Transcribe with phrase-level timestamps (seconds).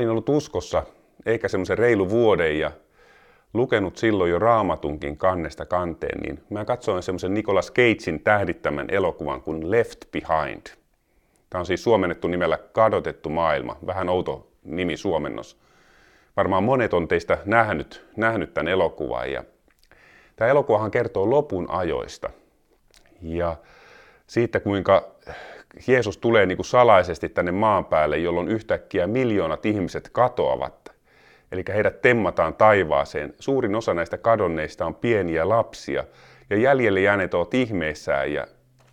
[0.00, 0.82] olin ollut uskossa
[1.26, 2.70] eikä semmoisen reilu vuoden ja
[3.54, 9.70] lukenut silloin jo raamatunkin kannesta kanteen, niin mä katsoin semmoisen Nicolas Cagein tähdittämän elokuvan kuin
[9.70, 10.66] Left Behind.
[11.50, 15.60] Tämä on siis suomennettu nimellä Kadotettu maailma, vähän outo nimi suomennos.
[16.36, 19.44] Varmaan monet on teistä nähnyt, nähnyt tämän elokuvan ja
[20.36, 22.30] tämä elokuvahan kertoo lopun ajoista
[23.22, 23.56] ja
[24.26, 25.14] siitä kuinka
[25.86, 30.92] Jeesus tulee niin kuin salaisesti tänne maan päälle, jolloin yhtäkkiä miljoonat ihmiset katoavat.
[31.52, 33.34] Eli heidät temmataan taivaaseen.
[33.38, 36.04] Suurin osa näistä kadonneista on pieniä lapsia.
[36.50, 38.46] Ja jäljelle jääneet ovat ihmeissään, ja,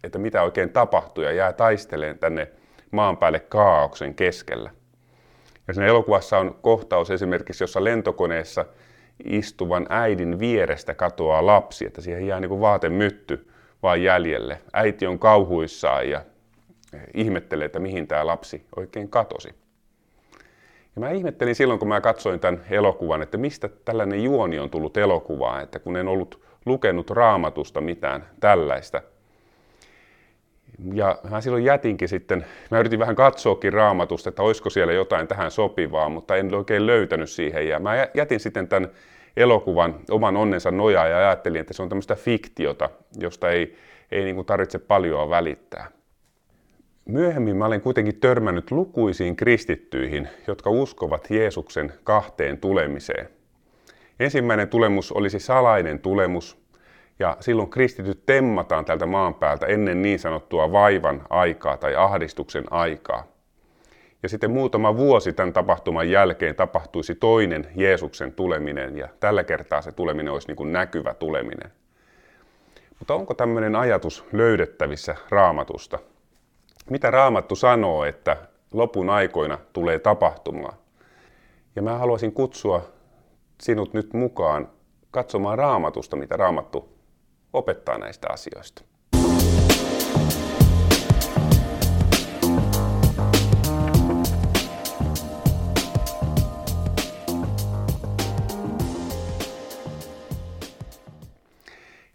[0.03, 2.47] että mitä oikein tapahtuu, ja jää taisteleen tänne
[2.91, 4.71] maan päälle kaauksen keskellä.
[5.67, 8.65] Ja siinä elokuvassa on kohtaus esimerkiksi, jossa lentokoneessa
[9.25, 13.47] istuvan äidin vierestä katoaa lapsi, että siihen jää niin kuin vaatemytty
[13.83, 14.61] vaan jäljelle.
[14.73, 16.21] Äiti on kauhuissaan ja
[17.13, 19.49] ihmettelee, että mihin tämä lapsi oikein katosi.
[20.95, 24.97] Ja mä ihmettelin silloin, kun mä katsoin tämän elokuvan, että mistä tällainen juoni on tullut
[24.97, 29.01] elokuvaan, että kun en ollut lukenut raamatusta mitään tällaista.
[30.93, 35.51] Ja mä silloin jätinkin sitten, mä yritin vähän katsoakin raamatusta, että olisiko siellä jotain tähän
[35.51, 37.67] sopivaa, mutta en oikein löytänyt siihen.
[37.67, 38.89] Ja mä jätin sitten tämän
[39.37, 43.77] elokuvan oman onnensa nojaa ja ajattelin, että se on tämmöistä fiktiota, josta ei,
[44.11, 45.96] ei niin tarvitse paljon välittää.
[47.07, 53.29] Myöhemmin mä olen kuitenkin törmännyt lukuisiin kristittyihin, jotka uskovat Jeesuksen kahteen tulemiseen.
[54.19, 56.57] Ensimmäinen tulemus olisi salainen tulemus,
[57.19, 63.27] ja silloin kristityt temmataan tältä maan päältä ennen niin sanottua vaivan aikaa tai ahdistuksen aikaa.
[64.23, 69.91] Ja sitten muutama vuosi tämän tapahtuman jälkeen tapahtuisi toinen Jeesuksen tuleminen, ja tällä kertaa se
[69.91, 71.71] tuleminen olisi niin kuin näkyvä tuleminen.
[72.99, 75.99] Mutta onko tämmöinen ajatus löydettävissä raamatusta?
[76.89, 78.37] Mitä Raamattu sanoo, että
[78.73, 80.77] lopun aikoina tulee tapahtumaan.
[81.75, 82.81] Ja mä haluaisin kutsua
[83.61, 84.69] sinut nyt mukaan
[85.11, 86.89] katsomaan Raamatusta, mitä Raamattu
[87.53, 88.83] opettaa näistä asioista.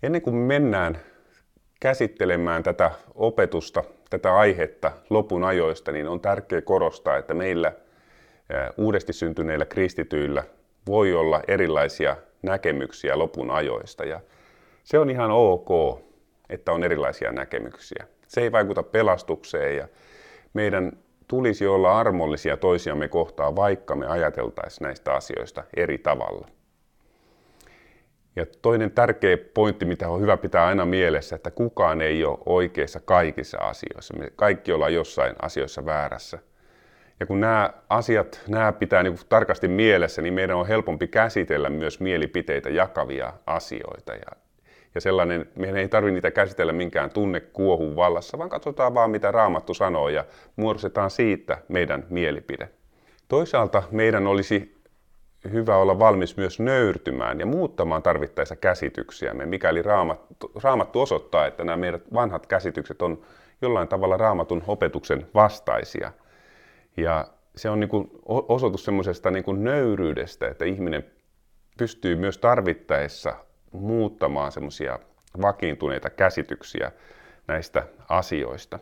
[0.03, 0.99] Ennen kuin mennään
[1.81, 7.73] käsittelemään tätä opetusta, tätä aihetta lopun ajoista, niin on tärkeää korostaa, että meillä
[8.77, 10.45] uudesti syntyneillä kristityillä
[10.87, 14.05] voi olla erilaisia näkemyksiä lopun ajoista.
[14.05, 14.21] Ja
[14.85, 16.01] se on ihan ok,
[16.49, 18.07] että on erilaisia näkemyksiä.
[18.29, 19.89] Se ei vaikuta pelastukseen ja
[20.55, 20.93] meidän
[21.29, 26.49] tulisi olla armollisia toisiamme kohtaan, vaikka me ajateltaisiin näistä asioista eri tavalla.
[28.37, 33.01] Ja toinen tärkeä pointti, mitä on hyvä pitää aina mielessä, että kukaan ei ole oikeassa
[33.01, 34.15] kaikissa asioissa.
[34.19, 36.39] Me kaikki ollaan jossain asioissa väärässä.
[37.21, 42.01] Ja kun nämä asiat, nämä pitää niin tarkasti mielessä, niin meidän on helpompi käsitellä myös
[42.01, 44.13] mielipiteitä jakavia asioita.
[44.13, 44.37] Ja,
[44.95, 49.75] ja sellainen, meidän ei tarvitse niitä käsitellä minkään tunnekuohun vallassa, vaan katsotaan vaan mitä Raamattu
[49.75, 50.25] sanoo ja
[50.57, 52.69] muodostetaan siitä meidän mielipide.
[53.29, 54.82] Toisaalta meidän olisi
[55.51, 61.77] hyvä olla valmis myös nöyrtymään ja muuttamaan tarvittaessa käsityksiämme, mikäli raamattu, raamattu osoittaa, että nämä
[61.77, 63.23] meidän vanhat käsitykset on
[63.63, 66.13] jollain tavalla raamatun opetuksen vastaisia.
[66.97, 67.27] Ja
[67.57, 71.05] se on niin kuin osoitus semmoisesta niin kuin nöyryydestä, että ihminen
[71.79, 73.35] pystyy myös tarvittaessa
[73.73, 74.99] muuttamaan semmoisia
[75.43, 76.93] vakiintuneita käsityksiä
[77.47, 78.79] näistä asioista.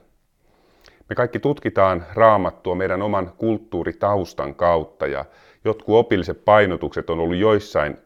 [1.09, 5.25] Me kaikki tutkitaan raamattua meidän oman kulttuuritaustan kautta ja
[5.65, 7.99] jotkut opilliset painotukset on ollut joissain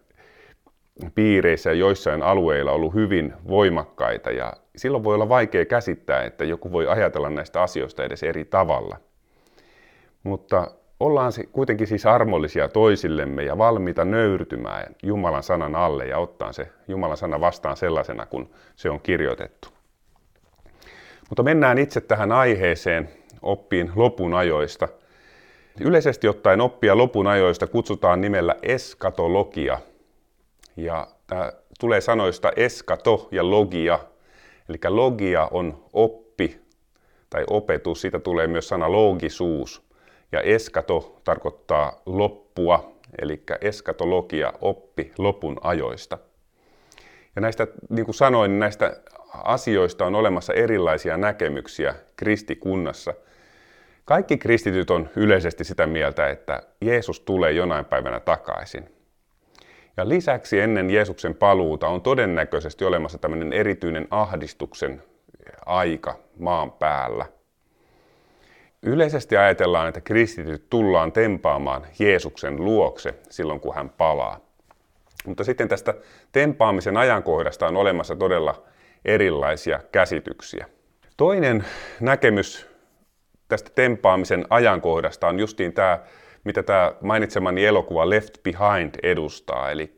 [1.15, 6.73] piireissä ja joissain alueilla ollut hyvin voimakkaita ja silloin voi olla vaikea käsittää, että joku
[6.73, 8.97] voi ajatella näistä asioista edes eri tavalla.
[10.23, 10.71] Mutta
[11.01, 17.17] ollaan kuitenkin siis armollisia toisillemme ja valmiita nöyrtymään Jumalan sanan alle ja ottaa se Jumalan
[17.17, 19.69] sana vastaan sellaisena, kun se on kirjoitettu.
[21.29, 23.09] Mutta mennään itse tähän aiheeseen
[23.43, 24.89] oppiin lopun ajoista–
[25.81, 29.79] Yleisesti ottaen oppia lopun ajoista kutsutaan nimellä eskatologia.
[30.77, 33.99] Ja tämä tulee sanoista eskato ja logia.
[34.69, 36.61] Eli logia on oppi
[37.31, 39.83] tai opetus, siitä tulee myös sana loogisuus.
[40.33, 42.93] Ja eskato tarkoittaa loppua,
[43.23, 46.19] eli eskatologia, oppi lopun ajoista.
[47.37, 48.97] Ja näistä, niin kuin sanoin, näistä
[49.33, 53.15] asioista on olemassa erilaisia näkemyksiä kristikunnassa–
[54.05, 58.95] kaikki kristityt on yleisesti sitä mieltä, että Jeesus tulee jonain päivänä takaisin.
[59.97, 65.03] Ja lisäksi ennen Jeesuksen paluuta on todennäköisesti olemassa tämmöinen erityinen ahdistuksen
[65.67, 67.27] aika maan päällä.
[68.83, 74.41] yleisesti ajatellaan, että kristityt tullaan tempaamaan Jeesuksen luokse silloin, kun hän palaa.
[75.27, 75.95] Mutta sitten tästä
[76.33, 78.63] tempaamisen ajankohdasta on olemassa todella
[79.05, 80.67] erilaisia käsityksiä.
[81.17, 81.65] Toinen
[82.01, 82.74] näkemys
[83.55, 85.99] tästä tempaamisen ajankohdasta on justiin tämä,
[86.45, 89.71] mitä tämä mainitsemani elokuva Left Behind edustaa.
[89.71, 89.95] Eli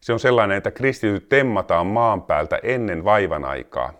[0.00, 3.92] se on sellainen, että kristityt temmataan maan päältä ennen vaivan aikaa,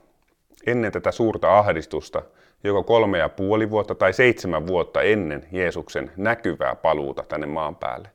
[0.67, 2.23] ennen tätä suurta ahdistusta,
[2.65, 8.09] joko kolme ja puoli vuotta tai seitsemän vuotta ennen Jeesuksen näkyvää paluuta tänne maan päälle.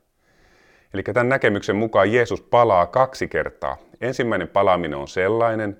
[0.94, 3.76] Eli tämän näkemyksen mukaan Jeesus palaa kaksi kertaa.
[4.00, 5.76] Ensimmäinen palaaminen on sellainen,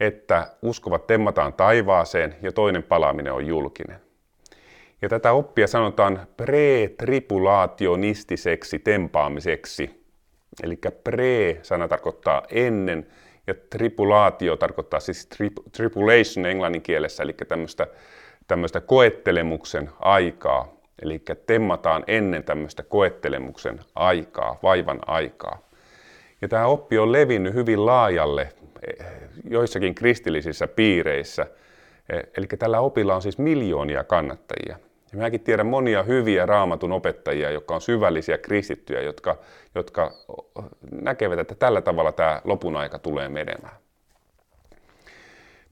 [0.00, 4.11] että uskovat temmataan taivaaseen ja toinen palaaminen on julkinen.
[5.02, 10.02] Ja tätä oppia sanotaan pre-tripulaationistiseksi tempaamiseksi.
[10.62, 13.06] Eli pre-sana tarkoittaa ennen
[13.46, 17.86] ja tripulaatio tarkoittaa siis tri- tripulation englannin kielessä, eli tämmöistä,
[18.48, 20.72] tämmöistä koettelemuksen aikaa.
[21.02, 25.58] Eli temmataan ennen tämmöistä koettelemuksen aikaa, vaivan aikaa.
[26.42, 28.48] Ja tämä oppi on levinnyt hyvin laajalle
[28.86, 29.06] eh,
[29.50, 31.46] joissakin kristillisissä piireissä.
[32.08, 34.78] Eh, eli tällä opilla on siis miljoonia kannattajia.
[35.12, 39.38] Ja mäkin tiedän monia hyviä raamatun opettajia, jotka on syvällisiä kristittyjä, jotka,
[39.74, 40.12] jotka
[40.90, 43.76] näkevät, että tällä tavalla tämä lopun aika tulee menemään.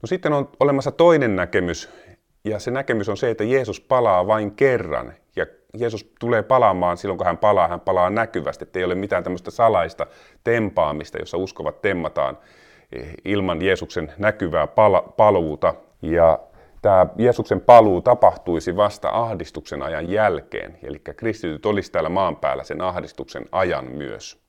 [0.01, 1.89] No sitten on olemassa toinen näkemys,
[2.43, 5.13] ja se näkemys on se, että Jeesus palaa vain kerran.
[5.35, 5.45] Ja
[5.77, 8.63] Jeesus tulee palaamaan silloin, kun hän palaa, hän palaa näkyvästi.
[8.63, 10.07] Että ei ole mitään tämmöistä salaista
[10.43, 12.37] tempaamista, jossa uskovat temmataan
[13.25, 15.73] ilman Jeesuksen näkyvää pal- paluuta.
[16.01, 16.39] Ja
[16.81, 20.79] tämä Jeesuksen paluu tapahtuisi vasta ahdistuksen ajan jälkeen.
[20.83, 24.41] Eli kristityt olisi täällä maan päällä sen ahdistuksen ajan myös.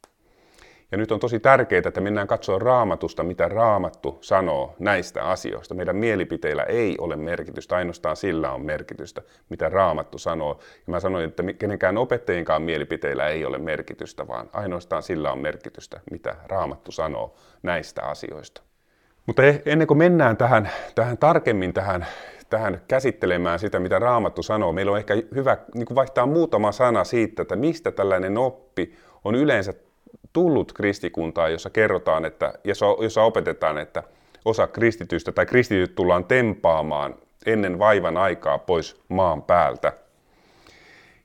[0.93, 5.75] Ja nyt on tosi tärkeää, että mennään katsoa raamatusta, mitä raamattu sanoo näistä asioista.
[5.75, 10.59] Meidän mielipiteillä ei ole merkitystä, ainoastaan sillä on merkitystä, mitä raamattu sanoo.
[10.87, 16.01] Ja mä sanoin, että kenenkään opettajienkaan mielipiteillä ei ole merkitystä, vaan ainoastaan sillä on merkitystä,
[16.11, 18.63] mitä raamattu sanoo näistä asioista.
[19.27, 22.07] Mutta eh, ennen kuin mennään tähän, tähän tarkemmin tähän,
[22.51, 27.05] tähän käsittelemään sitä, mitä Raamattu sanoo, meillä on ehkä hyvä niin kuin vaihtaa muutama sana
[27.05, 29.75] siitä, että mistä tällainen oppi on yleensä
[30.33, 32.53] tullut kristikuntaan, jossa kerrotaan, että,
[32.99, 34.03] jossa opetetaan, että
[34.45, 37.15] osa kristitystä tai kristityt tullaan tempaamaan
[37.47, 39.93] ennen vaivan aikaa pois maan päältä.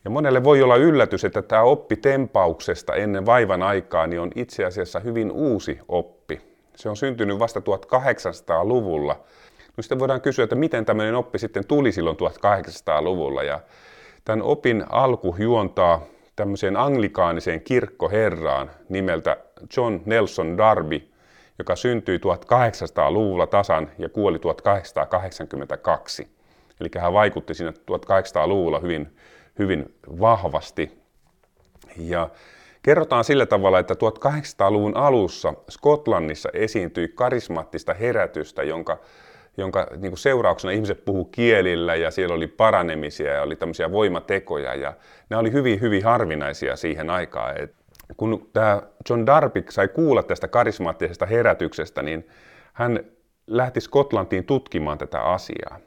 [0.03, 4.65] Ja monelle voi olla yllätys, että tämä oppi tempauksesta ennen vaivan aikaa niin on itse
[4.65, 6.56] asiassa hyvin uusi oppi.
[6.77, 9.19] Se on syntynyt vasta 1800-luvulla.
[9.77, 13.43] No sitten voidaan kysyä, että miten tämmöinen oppi sitten tuli silloin 1800-luvulla.
[13.43, 13.59] Ja
[14.25, 16.01] tämän opin alku juontaa
[16.35, 19.37] tämmöiseen anglikaaniseen kirkkoherraan nimeltä
[19.77, 21.01] John Nelson Darby,
[21.59, 26.27] joka syntyi 1800-luvulla tasan ja kuoli 1882.
[26.81, 29.17] Eli hän vaikutti siinä 1800-luvulla hyvin,
[29.59, 31.03] hyvin vahvasti.
[31.97, 32.29] Ja
[32.87, 38.97] kerrotaan sillä tavalla, että 1800-luvun alussa Skotlannissa esiintyi karismaattista herätystä, jonka
[39.57, 44.75] jonka niin kuin seurauksena ihmiset puhu kielillä ja siellä oli paranemisia ja oli tämmöisiä voimatekoja
[44.75, 44.93] ja
[45.29, 47.61] ne oli hyvin, hyvin harvinaisia siihen aikaan.
[47.61, 47.75] Et
[48.17, 52.27] kun tämä John Darby sai kuulla tästä karismaattisesta herätyksestä, niin
[52.73, 52.99] hän
[53.47, 55.79] lähti Skotlantiin tutkimaan tätä asiaa.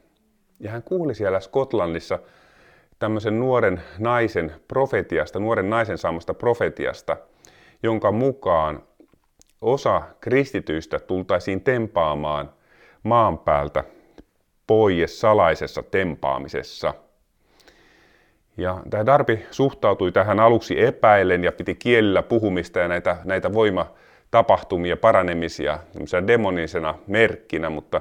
[0.60, 2.18] Ja hän kuuli siellä Skotlannissa
[3.00, 7.16] tämmöisen nuoren naisen profetiasta, nuoren naisen saamasta profetiasta,
[7.82, 8.82] jonka mukaan
[9.60, 12.50] osa kristityistä tultaisiin tempaamaan–
[13.02, 13.84] maan päältä
[14.66, 16.94] pois salaisessa tempaamisessa.
[18.56, 24.96] Ja tämä Darby suhtautui tähän aluksi epäillen ja piti kielillä puhumista ja näitä, näitä voimatapahtumia,
[24.96, 25.78] paranemisia
[26.26, 28.00] demonisena merkkinä, mutta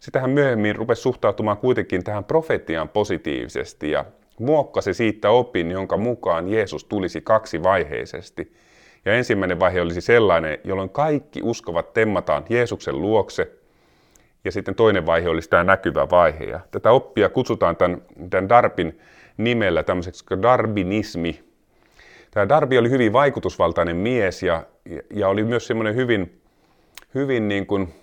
[0.00, 4.04] sitten hän myöhemmin rupesi suhtautumaan kuitenkin tähän profetiaan positiivisesti ja
[4.40, 8.52] muokkasi siitä opin, jonka mukaan Jeesus tulisi kaksivaiheisesti.
[9.04, 13.50] Ja ensimmäinen vaihe olisi sellainen, jolloin kaikki uskovat temmataan Jeesuksen luokse–
[14.46, 16.44] ja sitten toinen vaihe olisi tämä näkyvä vaihe.
[16.44, 19.00] Ja tätä oppia kutsutaan tämän, tämän Darbin
[19.36, 21.40] nimellä tämmöiseksi darbinismi.
[22.30, 24.62] Tämä Darbi oli hyvin vaikutusvaltainen mies ja,
[25.10, 26.40] ja oli myös semmoinen hyvin,
[27.14, 27.94] hyvin niin kuin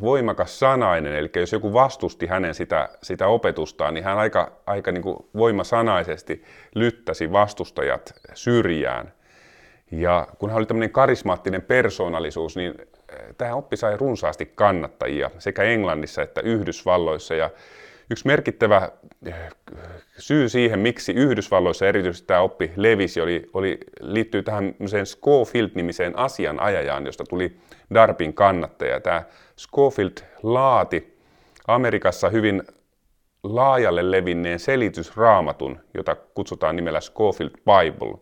[0.00, 5.02] voimakas sanainen, eli jos joku vastusti hänen sitä, sitä opetustaan, niin hän aika, aika niin
[5.02, 9.12] kuin voimasanaisesti lyttäsi vastustajat syrjään.
[9.90, 12.74] Ja kun hän oli tämmöinen karismaattinen persoonallisuus, niin
[13.38, 17.34] tämä oppi sai runsaasti kannattajia sekä Englannissa että Yhdysvalloissa.
[17.34, 17.50] Ja
[18.10, 18.90] yksi merkittävä
[19.26, 19.34] eh,
[20.18, 24.74] syy siihen, miksi Yhdysvalloissa erityisesti tämä oppi levisi, oli, oli, liittyy tähän
[25.04, 27.56] Schofield-nimiseen asianajajaan, josta tuli
[27.94, 29.00] Darpin kannattaja.
[29.00, 29.22] Tämä
[29.56, 31.18] Schofield laati
[31.66, 32.62] Amerikassa hyvin
[33.42, 38.18] laajalle levinneen selitysraamatun, jota kutsutaan nimellä Schofield Bible,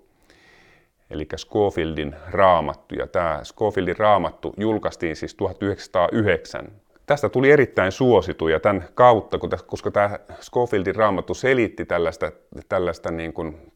[1.10, 2.94] eli Schofieldin raamattu.
[2.94, 6.68] Ja tämä Schofieldin raamattu julkaistiin siis 1909.
[7.06, 12.32] Tästä tuli erittäin suositu ja tämän kautta, koska tämä Schofieldin raamattu selitti tällaista,
[12.68, 13.72] tällaista niin kuin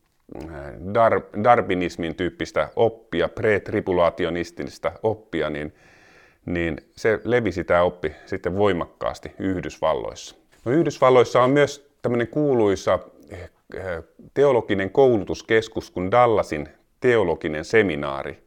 [0.94, 5.74] dar, darbinismin tyyppistä oppia, pre-tribulationistista oppia, niin,
[6.46, 10.36] niin se levisi tämä oppi sitten voimakkaasti Yhdysvalloissa.
[10.64, 12.98] No Yhdysvalloissa on myös tämmöinen kuuluisa
[13.30, 13.50] eh,
[14.34, 16.68] teologinen koulutuskeskus kuin Dallasin
[17.00, 18.44] teologinen seminaari,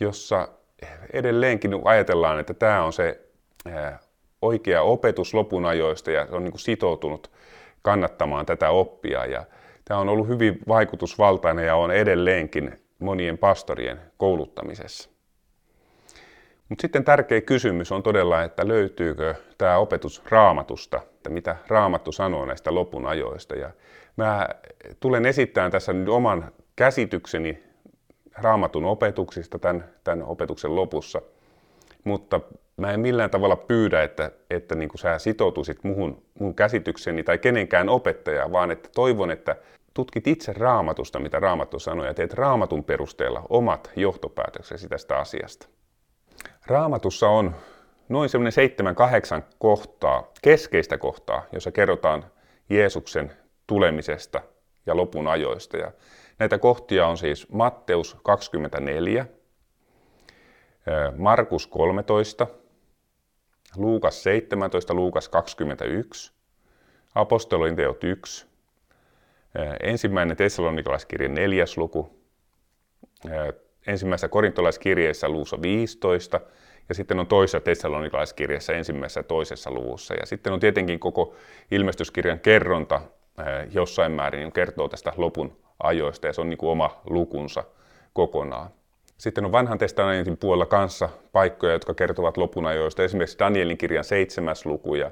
[0.00, 0.48] jossa
[1.12, 3.20] edelleenkin ajatellaan, että tämä on se
[3.66, 3.94] eh,
[4.42, 7.30] oikea opetus lopun ajoista ja on niin sitoutunut
[7.82, 9.26] kannattamaan tätä oppia.
[9.26, 9.44] Ja
[9.90, 15.10] Tämä on ollut hyvin vaikutusvaltainen ja on edelleenkin monien pastorien kouluttamisessa.
[16.68, 22.44] Mutta sitten tärkeä kysymys on todella, että löytyykö tämä opetus raamatusta, että mitä raamattu sanoo
[22.46, 23.54] näistä lopun ajoista.
[23.54, 23.70] Ja
[24.16, 24.48] mä
[25.00, 27.62] tulen esittämään tässä nyt oman käsitykseni
[28.32, 31.22] raamatun opetuksista tämän, tämän opetuksen lopussa,
[32.04, 32.40] mutta
[32.76, 37.88] mä en millään tavalla pyydä, että, että niin sä sitoutuisit muhun, mun käsitykseni tai kenenkään
[37.88, 39.56] opettajaa, vaan että toivon, että
[39.94, 45.68] tutkit itse raamatusta, mitä raamattu sanoo, ja teet raamatun perusteella omat johtopäätöksesi tästä asiasta.
[46.66, 47.54] Raamatussa on
[48.08, 52.24] noin semmoinen seitsemän, kahdeksan kohtaa, keskeistä kohtaa, jossa kerrotaan
[52.70, 53.32] Jeesuksen
[53.66, 54.40] tulemisesta
[54.86, 55.76] ja lopun ajoista.
[55.76, 55.92] Ja
[56.38, 59.26] näitä kohtia on siis Matteus 24,
[61.16, 62.46] Markus 13,
[63.76, 66.32] Luukas 17, Luukas 21,
[67.14, 68.49] Apostolin teot 1,
[69.82, 72.20] Ensimmäinen Tessalonikalaiskirja neljäs luku,
[73.86, 76.40] ensimmäisessä korintolaiskirjeessä luvussa 15,
[76.88, 80.14] ja sitten on toisessa Tessalonikalaiskirjassa ensimmäisessä toisessa luvussa.
[80.14, 81.34] Ja sitten on tietenkin koko
[81.70, 83.00] ilmestyskirjan kerronta
[83.72, 87.64] jossain määrin kertoo tästä lopun ajoista, ja se on niin kuin oma lukunsa
[88.12, 88.70] kokonaan.
[89.18, 94.66] Sitten on vanhan testamentin puolella kanssa paikkoja, jotka kertovat lopun ajoista, esimerkiksi Danielin kirjan seitsemäs
[94.66, 95.10] luku ja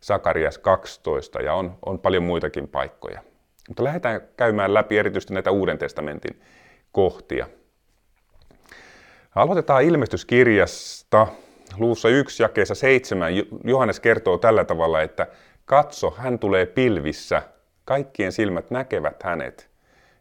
[0.00, 3.20] Sakarias 12, ja on, on paljon muitakin paikkoja.
[3.68, 6.42] Mutta lähdetään käymään läpi erityisesti näitä Uuden testamentin
[6.92, 7.46] kohtia.
[9.34, 11.26] Aloitetaan ilmestyskirjasta.
[11.76, 13.32] Luussa 1 jakeessa 7
[13.64, 15.26] Johannes kertoo tällä tavalla, että
[15.64, 17.42] katso, hän tulee pilvissä,
[17.84, 19.70] kaikkien silmät näkevät hänet,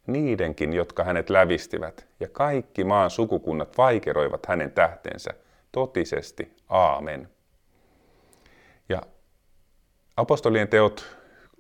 [0.08, 5.32] niidenkin, jotka hänet lävistivät, ja kaikki maan sukukunnat vaikeroivat hänen tähtensä.
[5.72, 7.30] Totisesti, aamen.
[8.90, 9.02] Ja
[10.18, 11.18] apostolien teot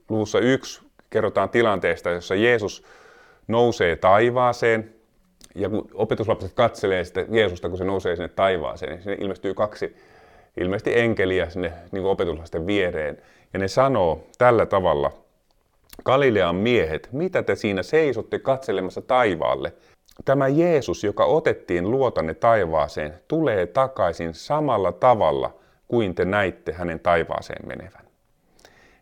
[0.09, 2.83] luvussa 1 kerrotaan tilanteesta, jossa Jeesus
[3.47, 4.93] nousee taivaaseen,
[5.55, 9.95] ja kun opetuslapset katselee sitä Jeesusta, kun se nousee sinne taivaaseen, niin sinne ilmestyy kaksi
[10.57, 13.17] ilmeisesti enkeliä sinne niin kuin opetuslasten viereen.
[13.53, 15.11] Ja ne sanoo tällä tavalla,
[16.05, 19.73] Galilean miehet, mitä te siinä seisotte katselemassa taivaalle?
[20.25, 25.53] Tämä Jeesus, joka otettiin luotanne taivaaseen, tulee takaisin samalla tavalla
[25.87, 28.06] kuin te näitte hänen taivaaseen menevän.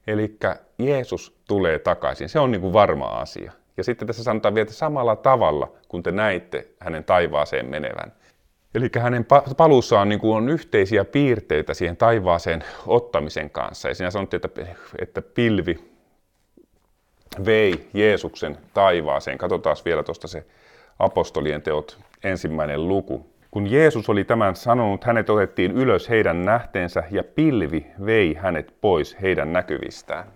[0.07, 0.37] Eli
[0.79, 2.29] Jeesus tulee takaisin.
[2.29, 3.51] Se on niin kuin varma asia.
[3.77, 8.13] Ja sitten tässä sanotaan vielä samalla tavalla, kun te näitte hänen taivaaseen menevän.
[8.75, 9.25] Eli hänen
[9.57, 13.87] paluussaan niin on yhteisiä piirteitä siihen taivaaseen ottamisen kanssa.
[13.87, 15.95] Ja siinä sanottiin, että, että pilvi
[17.45, 19.37] vei Jeesuksen taivaaseen.
[19.37, 20.45] Katsotaan vielä tuosta se
[20.99, 23.34] apostolien teot ensimmäinen luku.
[23.55, 29.17] Kun Jeesus oli tämän sanonut, hänet otettiin ylös heidän nähteensä ja pilvi vei hänet pois
[29.21, 30.27] heidän näkyvistään.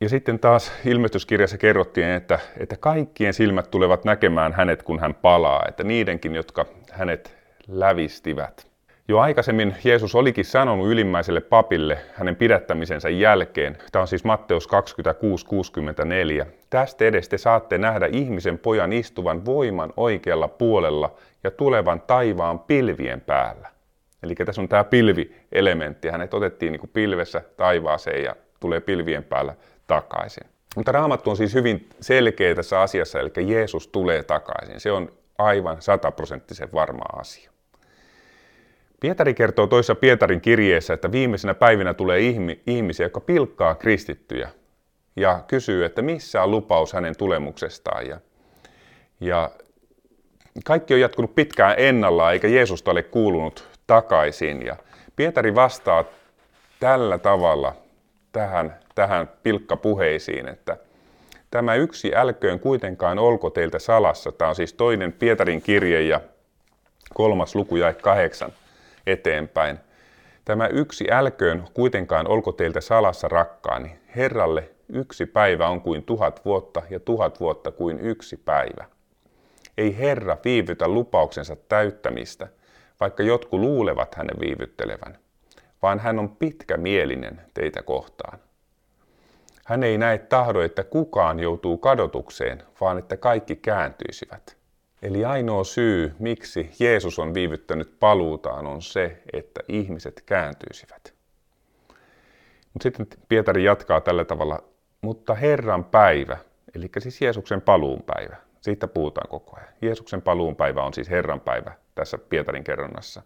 [0.00, 5.64] Ja sitten taas ilmestyskirjassa kerrottiin, että, että kaikkien silmät tulevat näkemään hänet, kun hän palaa,
[5.68, 7.36] että niidenkin, jotka hänet
[7.68, 8.70] lävistivät.
[9.08, 14.68] Jo aikaisemmin Jeesus olikin sanonut ylimmäiselle papille hänen pidättämisensä jälkeen, tämä on siis Matteus
[16.42, 22.58] 26.64, tästä edes te saatte nähdä ihmisen pojan istuvan voiman oikealla puolella ja tulevan taivaan
[22.58, 23.68] pilvien päällä.
[24.22, 29.54] Eli tässä on tämä pilvielementti, hänet otettiin niin kuin pilvessä taivaaseen ja tulee pilvien päällä
[29.86, 30.44] takaisin.
[30.76, 34.80] Mutta raamattu on siis hyvin selkeä tässä asiassa, eli Jeesus tulee takaisin.
[34.80, 37.50] Se on aivan sataprosenttisen varma asia.
[39.00, 42.20] Pietari kertoo toisessa Pietarin kirjeessä, että viimeisenä päivinä tulee
[42.66, 44.48] ihmisiä, jotka pilkkaa kristittyjä
[45.16, 48.06] ja kysyy, että missä on lupaus hänen tulemuksestaan.
[48.06, 48.20] Ja,
[49.20, 49.50] ja
[50.64, 54.66] kaikki on jatkunut pitkään ennallaan, eikä Jeesusta ole kuulunut takaisin.
[54.66, 54.76] Ja
[55.16, 56.04] Pietari vastaa
[56.80, 57.74] tällä tavalla
[58.32, 60.76] tähän, tähän pilkkapuheisiin, että
[61.50, 64.32] tämä yksi älköön kuitenkaan olko teiltä salassa.
[64.32, 66.20] Tämä on siis toinen Pietarin kirje ja
[67.14, 68.52] kolmas luku ja kahdeksan
[69.06, 69.78] eteenpäin.
[70.44, 73.98] Tämä yksi älköön kuitenkaan olko teiltä salassa rakkaani.
[74.16, 78.84] Herralle yksi päivä on kuin tuhat vuotta ja tuhat vuotta kuin yksi päivä.
[79.80, 82.48] Ei Herra viivytä lupauksensa täyttämistä,
[83.00, 85.18] vaikka jotkut luulevat hänen viivyttelevän,
[85.82, 88.38] vaan hän on pitkämielinen teitä kohtaan.
[89.64, 94.56] Hän ei näe tahdo, että kukaan joutuu kadotukseen, vaan että kaikki kääntyisivät.
[95.02, 101.14] Eli ainoa syy, miksi Jeesus on viivyttänyt paluutaan, on se, että ihmiset kääntyisivät.
[102.72, 104.62] Mutta sitten Pietari jatkaa tällä tavalla,
[105.00, 106.38] mutta Herran päivä,
[106.74, 109.68] eli siis Jeesuksen paluun päivä, siitä puhutaan koko ajan.
[109.82, 113.22] Jeesuksen paluun päivä on siis Herran päivä tässä Pietarin kerronnassa.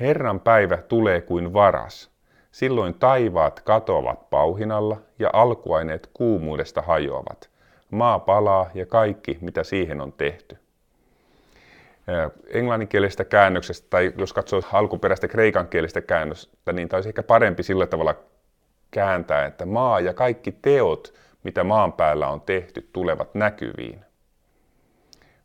[0.00, 2.10] Herran päivä tulee kuin varas.
[2.50, 7.50] Silloin taivaat katoavat pauhinalla ja alkuaineet kuumuudesta hajoavat.
[7.90, 10.58] Maa palaa ja kaikki, mitä siihen on tehty
[12.48, 18.14] englanninkielisestä käännöksestä, tai jos katsoo alkuperäistä kreikankielistä käännöstä, niin taisi ehkä parempi sillä tavalla
[18.90, 24.04] kääntää, että maa ja kaikki teot, mitä maan päällä on tehty, tulevat näkyviin.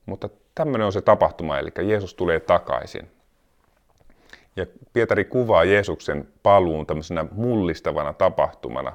[0.07, 3.11] Mutta tämmöinen on se tapahtuma, eli Jeesus tulee takaisin.
[4.55, 8.93] Ja Pietari kuvaa Jeesuksen paluun tämmöisenä mullistavana tapahtumana,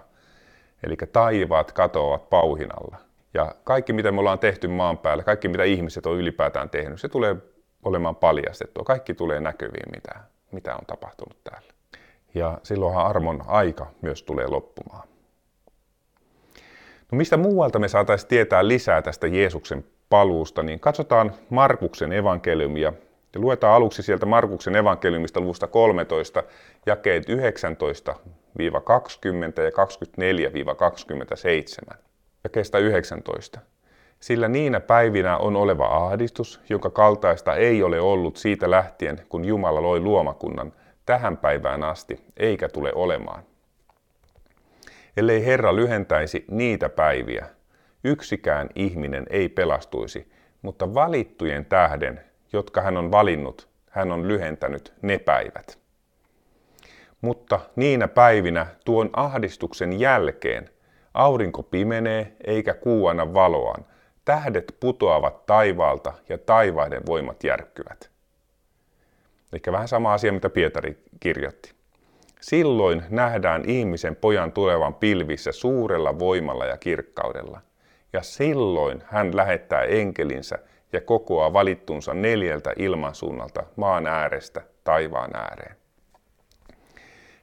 [0.87, 2.97] eli taivaat katoavat pauhinalla.
[3.35, 7.09] Ja kaikki, mitä me ollaan tehty maan päällä, kaikki, mitä ihmiset on ylipäätään tehnyt, se
[7.09, 7.37] tulee
[7.83, 8.85] olemaan paljastettua.
[8.85, 10.21] Kaikki tulee näkyviin, mitä,
[10.52, 11.73] mitä on tapahtunut täällä.
[12.35, 15.09] Ja silloinhan armon aika myös tulee loppumaan.
[17.12, 22.92] No mistä muualta me saataisiin tietää lisää tästä Jeesuksen paluusta, niin katsotaan Markuksen evankeliumia
[23.35, 26.42] ja luetaan aluksi sieltä Markuksen evankeliumista luvusta 13,
[26.87, 27.33] jakeet 19-20
[28.59, 28.71] ja
[31.92, 31.97] 24-27.
[32.45, 33.61] Jakeesta 19.
[34.21, 39.83] Sillä niinä päivinä on oleva ahdistus, jonka kaltaista ei ole ollut siitä lähtien, kun Jumala
[39.83, 40.73] loi luomakunnan
[41.07, 43.42] tähän päivään asti, eikä tule olemaan.
[45.16, 47.46] Ellei Herra lyhentäisi niitä päiviä,
[48.05, 52.21] yksikään ihminen ei pelastuisi, mutta valittujen tähden,
[52.53, 55.79] jotka hän on valinnut, hän on lyhentänyt ne päivät.
[57.21, 60.71] Mutta niinä päivinä tuon ahdistuksen jälkeen
[61.15, 63.85] aurinko pimenee eikä kuu anna valoaan,
[64.25, 68.11] Tähdet putoavat taivaalta ja taivaiden voimat järkkyvät.
[69.53, 71.73] Eli vähän sama asia, mitä Pietari kirjoitti.
[72.41, 77.61] Silloin nähdään ihmisen pojan tulevan pilvissä suurella voimalla ja kirkkaudella.
[78.12, 80.59] Ja silloin hän lähettää enkelinsä
[80.92, 85.77] ja kokoaa valittunsa neljältä ilmansuunnalta maan äärestä taivaan ääreen.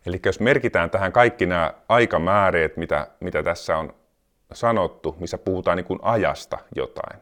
[0.05, 3.93] Eli jos merkitään tähän kaikki nämä aikamääreet, mitä, mitä tässä on
[4.53, 7.19] sanottu, missä puhutaan niin kuin ajasta jotain,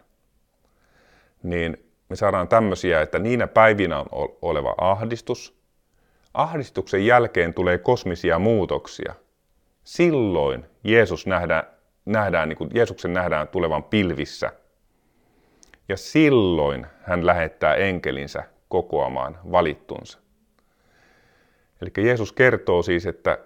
[1.44, 4.08] niin me saadaan tämmöisiä, että niinä päivinä on
[4.42, 5.58] oleva ahdistus.
[6.34, 9.14] Ahdistuksen jälkeen tulee kosmisia muutoksia.
[9.84, 11.64] Silloin Jeesus nähdään,
[12.08, 14.52] nähdään niin kuin Jeesuksen nähdään tulevan pilvissä.
[15.90, 20.20] Ja silloin hän lähettää enkelinsä kokoamaan valittunsa.
[21.82, 23.38] Eli Jeesus kertoo siis, että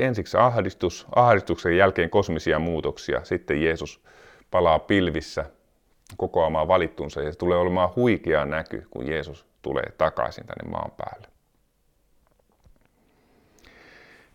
[0.00, 4.02] ensiksi ahdistus, ahdistuksen jälkeen kosmisia muutoksia, sitten Jeesus
[4.50, 5.44] palaa pilvissä
[6.16, 11.28] kokoamaan valittunsa ja se tulee olemaan huikea näky, kun Jeesus tulee takaisin tänne maan päälle.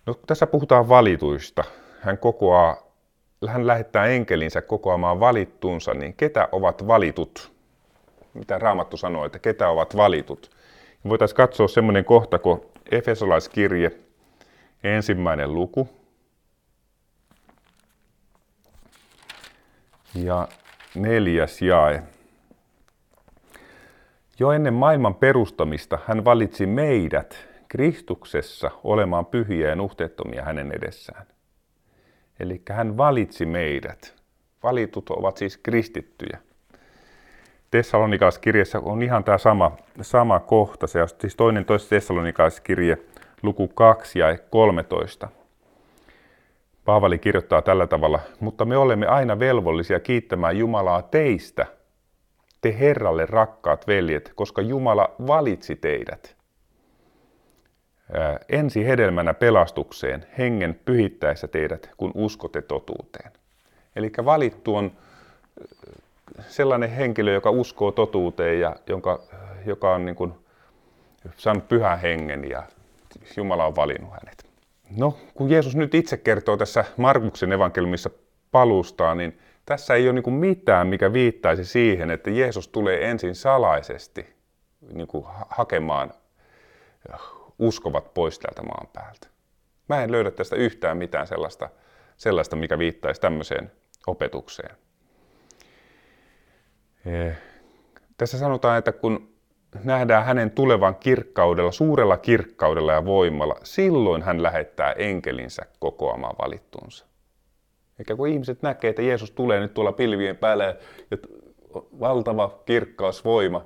[0.06, 1.64] No, tässä puhutaan valituista.
[2.00, 2.91] Hän kokoaa,
[3.48, 7.52] hän lähettää enkelinsä kokoamaan valittunsa, niin ketä ovat valitut?
[8.34, 10.52] Mitä Raamattu sanoo, että ketä ovat valitut?
[11.10, 13.92] Voitaisiin katsoa semmoinen kohta kuin Efesolaiskirje
[14.84, 15.90] ensimmäinen luku.
[20.16, 20.48] Ja
[20.96, 22.04] neljäs jae.
[24.40, 31.26] Jo ennen maailman perustamista hän valitsi meidät Kristuksessa olemaan pyhiä ja nuhteettomia hänen edessään.
[32.42, 34.16] Eli hän valitsi meidät.
[34.64, 36.40] Valitut ovat siis kristittyjä.
[37.72, 40.88] Tessalonikaiskirjassa on ihan tämä sama, sama kohta.
[40.88, 42.98] Se on siis toinen toista Tessalonikaiskirje
[43.44, 45.28] luku 2 ja 13.
[46.86, 51.66] Paavali kirjoittaa tällä tavalla, mutta me olemme aina velvollisia kiittämään Jumalaa teistä,
[52.62, 56.41] te Herralle rakkaat veljet, koska Jumala valitsi teidät.
[58.50, 63.32] Ensi hedelmänä pelastukseen, hengen pyhittäessä teidät, kun uskotte totuuteen.
[63.96, 64.92] Eli valittu on
[66.48, 69.24] sellainen henkilö, joka uskoo totuuteen ja jonka,
[69.66, 70.34] joka on niin kuin
[71.38, 72.64] saanut pyhän hengen ja
[73.38, 74.46] Jumala on valinnut hänet.
[74.98, 78.10] No, kun Jeesus nyt itse kertoo tässä Markuksen evankeliumissa
[78.52, 84.34] palustaa, niin tässä ei ole niin mitään, mikä viittaisi siihen, että Jeesus tulee ensin salaisesti
[84.94, 86.14] niin kuin hakemaan
[87.62, 89.28] uskovat pois täältä maan päältä.
[89.90, 91.70] Mä en löydä tästä yhtään mitään sellaista,
[92.18, 93.72] sellaista mikä viittaisi tämmöiseen
[94.08, 94.76] opetukseen.
[97.06, 97.38] Eh,
[98.18, 99.32] tässä sanotaan, että kun
[99.84, 107.06] nähdään hänen tulevan kirkkaudella, suurella kirkkaudella ja voimalla, silloin hän lähettää enkelinsä kokoamaan valittuunsa.
[108.00, 110.78] Eikä kun ihmiset näkee, että Jeesus tulee nyt tuolla pilvien päälle
[111.12, 111.18] ja
[112.00, 113.66] valtava kirkkaus, voima,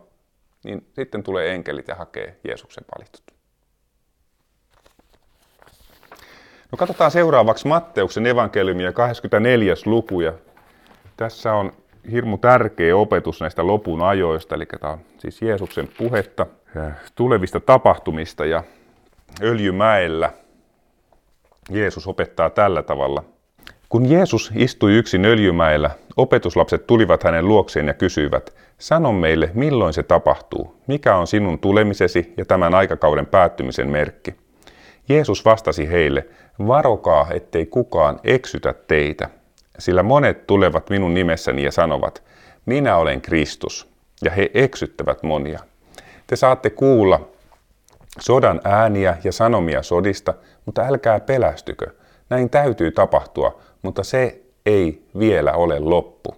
[0.63, 3.34] niin sitten tulee enkelit ja hakee Jeesuksen valitut.
[6.71, 9.73] No katsotaan seuraavaksi Matteuksen evankeliumia 24.
[9.85, 10.33] luku ja
[11.17, 11.71] tässä on
[12.11, 16.45] hirmu tärkeä opetus näistä lopun ajoista, eli tämä on siis Jeesuksen puhetta
[17.15, 18.63] tulevista tapahtumista ja
[19.41, 20.31] Öljymäellä
[21.69, 23.23] Jeesus opettaa tällä tavalla.
[23.89, 30.03] Kun Jeesus istui yksin Öljymäellä, opetuslapset tulivat hänen luokseen ja kysyivät, sano meille, milloin se
[30.03, 34.44] tapahtuu, mikä on sinun tulemisesi ja tämän aikakauden päättymisen merkki.
[35.09, 36.27] Jeesus vastasi heille,
[36.67, 39.29] varokaa, ettei kukaan eksytä teitä,
[39.79, 42.23] sillä monet tulevat minun nimessäni ja sanovat,
[42.65, 43.89] minä olen Kristus,
[44.25, 45.59] ja he eksyttävät monia.
[46.27, 47.29] Te saatte kuulla
[48.19, 50.33] sodan ääniä ja sanomia sodista,
[50.65, 51.87] mutta älkää pelästykö.
[52.29, 56.35] Näin täytyy tapahtua, mutta se ei vielä ole loppu.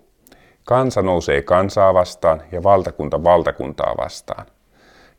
[0.63, 4.45] Kansa nousee kansaa vastaan ja valtakunta valtakuntaa vastaan.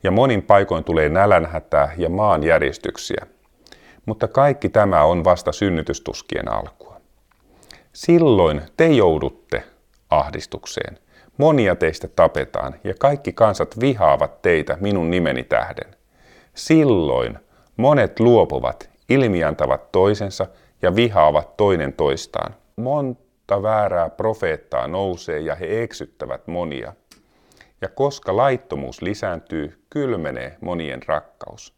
[0.02, 3.26] Ja monin paikoin tulee nälänhätää ja maanjäristyksiä.
[4.08, 7.00] Mutta kaikki tämä on vasta synnytystuskien alkua.
[7.92, 9.62] Silloin te joudutte
[10.10, 10.98] ahdistukseen.
[11.36, 15.96] Monia teistä tapetaan ja kaikki kansat vihaavat teitä minun nimeni tähden.
[16.54, 17.38] Silloin
[17.76, 20.46] monet luopuvat, ilmiantavat toisensa
[20.82, 22.54] ja vihaavat toinen toistaan.
[22.76, 26.92] Monta väärää profeettaa nousee ja he eksyttävät monia.
[27.80, 31.77] Ja koska laittomuus lisääntyy, kylmenee monien rakkaus.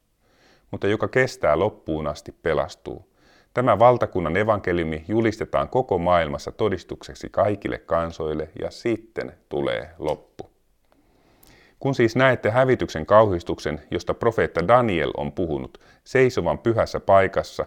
[0.71, 3.11] Mutta joka kestää loppuun asti pelastuu.
[3.55, 10.51] Tämä valtakunnan evankeliumi julistetaan koko maailmassa todistukseksi kaikille kansoille ja sitten tulee loppu.
[11.81, 17.67] Kun siis näette hävityksen kauhistuksen, josta profeetta Daniel on puhunut, seisovan pyhässä paikassa,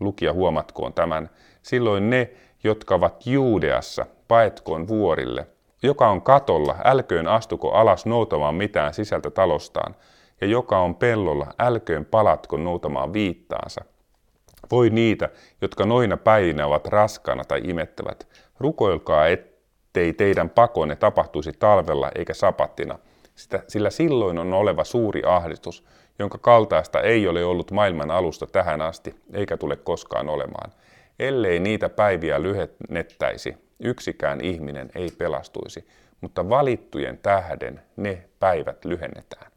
[0.00, 1.30] lukija huomatkoon tämän,
[1.62, 2.30] silloin ne,
[2.64, 5.46] jotka ovat Juudeassa, paetkoon vuorille.
[5.82, 9.94] Joka on katolla, älköön astuko alas noutamaan mitään sisältä talostaan,
[10.42, 13.84] ja joka on pellolla, älköön palatko noutamaan viittaansa.
[14.70, 15.28] Voi niitä,
[15.60, 18.28] jotka noina päivinä ovat raskaana tai imettävät,
[18.58, 22.98] rukoilkaa, ettei teidän pakonne tapahtuisi talvella eikä sapattina,
[23.68, 25.84] sillä silloin on oleva suuri ahdistus,
[26.18, 30.72] jonka kaltaista ei ole ollut maailman alusta tähän asti, eikä tule koskaan olemaan.
[31.18, 35.88] Ellei niitä päiviä lyhennettäisi, yksikään ihminen ei pelastuisi,
[36.20, 39.51] mutta valittujen tähden ne päivät lyhennetään.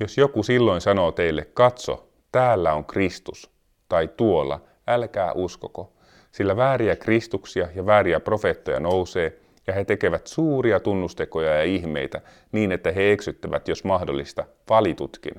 [0.00, 3.50] Jos joku silloin sanoo teille, katso, täällä on Kristus,
[3.88, 5.92] tai tuolla, älkää uskoko,
[6.32, 12.20] sillä vääriä kristuksia ja vääriä profeettoja nousee, ja he tekevät suuria tunnustekoja ja ihmeitä
[12.52, 15.34] niin, että he eksyttävät, jos mahdollista, valitutkin.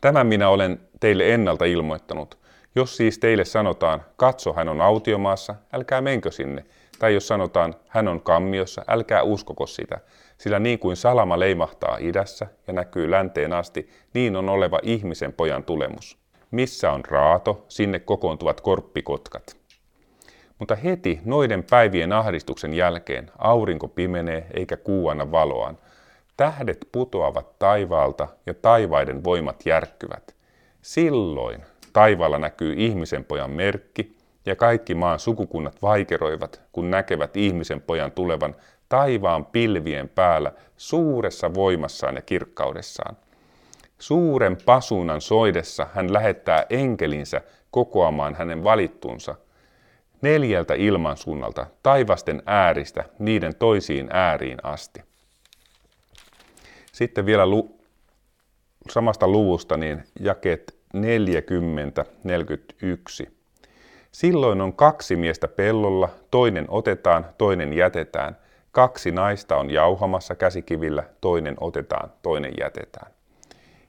[0.00, 2.38] Tämän minä olen teille ennalta ilmoittanut.
[2.74, 6.64] Jos siis teille sanotaan, katso, hän on autiomaassa, älkää menkö sinne.
[6.98, 10.00] Tai jos sanotaan, hän on kammiossa, älkää uskoko sitä.
[10.38, 15.64] Sillä niin kuin salama leimahtaa idässä ja näkyy länteen asti, niin on oleva ihmisen pojan
[15.64, 16.18] tulemus.
[16.50, 19.56] Missä on raato, sinne kokoontuvat korppikotkat.
[20.58, 25.78] Mutta heti noiden päivien ahdistuksen jälkeen aurinko pimenee eikä kuu anna valoaan.
[26.36, 30.36] Tähdet putoavat taivaalta ja taivaiden voimat järkkyvät.
[30.82, 38.12] Silloin taivaalla näkyy ihmisen pojan merkki ja kaikki maan sukukunnat vaikeroivat, kun näkevät ihmisen pojan
[38.12, 38.54] tulevan
[38.88, 43.16] taivaan pilvien päällä suuressa voimassaan ja kirkkaudessaan.
[43.98, 49.34] Suuren pasuunan soidessa hän lähettää enkelinsä kokoamaan hänen valittunsa
[50.22, 55.02] neljältä ilmansuunnalta, taivasten ääristä, niiden toisiin ääriin asti.
[56.92, 57.80] Sitten vielä lu-
[58.90, 60.98] samasta luvusta niin jakeet 40-41.
[64.12, 68.36] Silloin on kaksi miestä pellolla, toinen otetaan, toinen jätetään.
[68.72, 73.12] Kaksi naista on jauhamassa käsikivillä, toinen otetaan, toinen jätetään.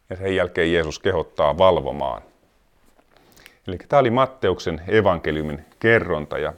[0.10, 2.22] Ja sen jälkeen Jeesus kehottaa valvomaan.
[3.68, 6.38] Eli tämä oli Matteuksen evankeliumin kerronta.
[6.38, 6.54] Ja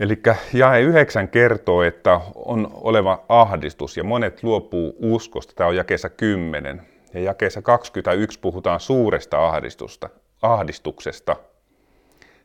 [0.00, 0.22] Eli
[0.52, 5.52] jae 9 kertoo, että on oleva ahdistus ja monet luopuu uskosta.
[5.56, 6.82] Tämä on jakeessa 10.
[7.14, 10.08] Ja jakeessa 21 puhutaan suuresta ahdistusta,
[10.42, 11.36] ahdistuksesta.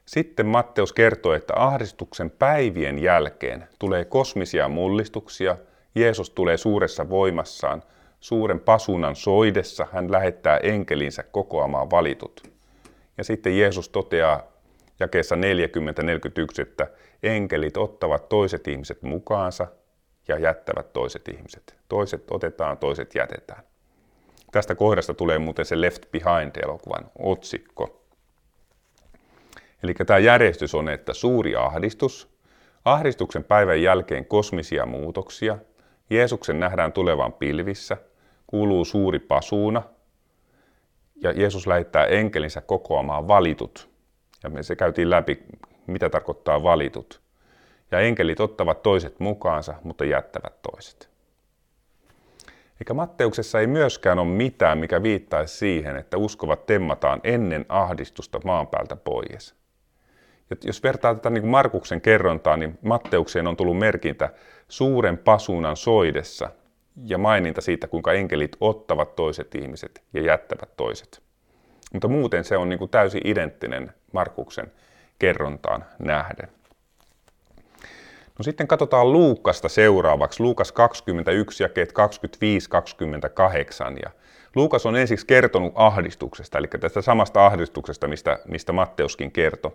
[0.05, 5.57] Sitten Matteus kertoo, että ahdistuksen päivien jälkeen tulee kosmisia mullistuksia,
[5.95, 7.83] Jeesus tulee suuressa voimassaan,
[8.19, 12.43] suuren pasunan soidessa hän lähettää enkelinsä kokoamaan valitut.
[13.17, 14.43] Ja sitten Jeesus toteaa
[14.99, 15.39] jakeessa 40-41,
[16.61, 16.87] että
[17.23, 19.67] enkelit ottavat toiset ihmiset mukaansa
[20.27, 21.75] ja jättävät toiset ihmiset.
[21.89, 23.63] Toiset otetaan, toiset jätetään.
[24.51, 28.04] Tästä kohdasta tulee muuten se Left Behind-elokuvan otsikko.
[29.83, 32.29] Eli tämä järjestys on, että suuri ahdistus,
[32.85, 35.57] ahdistuksen päivän jälkeen kosmisia muutoksia,
[36.09, 37.97] Jeesuksen nähdään tulevan pilvissä,
[38.47, 39.83] kuuluu suuri pasuuna,
[41.21, 43.89] ja Jeesus lähettää enkelinsä kokoamaan valitut.
[44.43, 45.43] Ja me se käytiin läpi,
[45.87, 47.21] mitä tarkoittaa valitut.
[47.91, 51.09] Ja enkelit ottavat toiset mukaansa, mutta jättävät toiset.
[52.79, 58.67] Eikä Matteuksessa ei myöskään ole mitään, mikä viittaisi siihen, että uskovat temmataan ennen ahdistusta maan
[58.67, 59.55] päältä pois.
[60.63, 64.29] Jos vertaa tätä niin Markuksen kerrontaa, niin Matteukseen on tullut merkintä
[64.67, 66.49] suuren pasuunan soidessa
[67.05, 71.21] ja maininta siitä, kuinka enkelit ottavat toiset ihmiset ja jättävät toiset.
[71.93, 74.71] Mutta muuten se on niin kuin täysin identtinen Markuksen
[75.19, 76.49] kerrontaan nähden.
[78.37, 81.93] No sitten katsotaan Luukasta seuraavaksi, Luukas 21, jakeet 25-28.
[84.03, 84.11] Ja
[84.55, 89.71] Luukas on ensiksi kertonut ahdistuksesta, eli tästä samasta ahdistuksesta, mistä, mistä Matteuskin kertoi.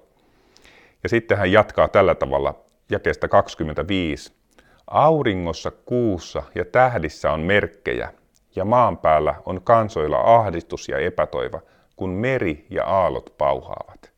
[1.02, 4.32] Ja sitten hän jatkaa tällä tavalla jakeesta 25.
[4.86, 8.12] Auringossa, kuussa ja tähdissä on merkkejä,
[8.56, 11.60] ja maan päällä on kansoilla ahdistus ja epätoiva,
[11.96, 14.12] kun meri ja aallot pauhaavat.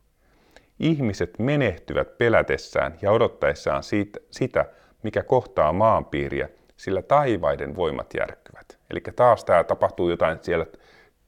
[0.79, 4.65] Ihmiset menehtyvät pelätessään ja odottaessaan siitä, sitä,
[5.03, 8.79] mikä kohtaa maanpiiriä, sillä taivaiden voimat järkkyvät.
[8.91, 10.65] Eli taas tämä tapahtuu jotain siellä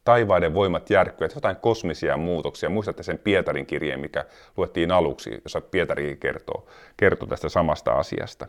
[0.05, 2.69] taivaiden voimat järkkyvät, jotain kosmisia muutoksia.
[2.69, 4.25] Muistatte sen Pietarin kirjeen, mikä
[4.57, 8.47] luettiin aluksi, jossa Pietari kertoo, kertoo tästä samasta asiasta.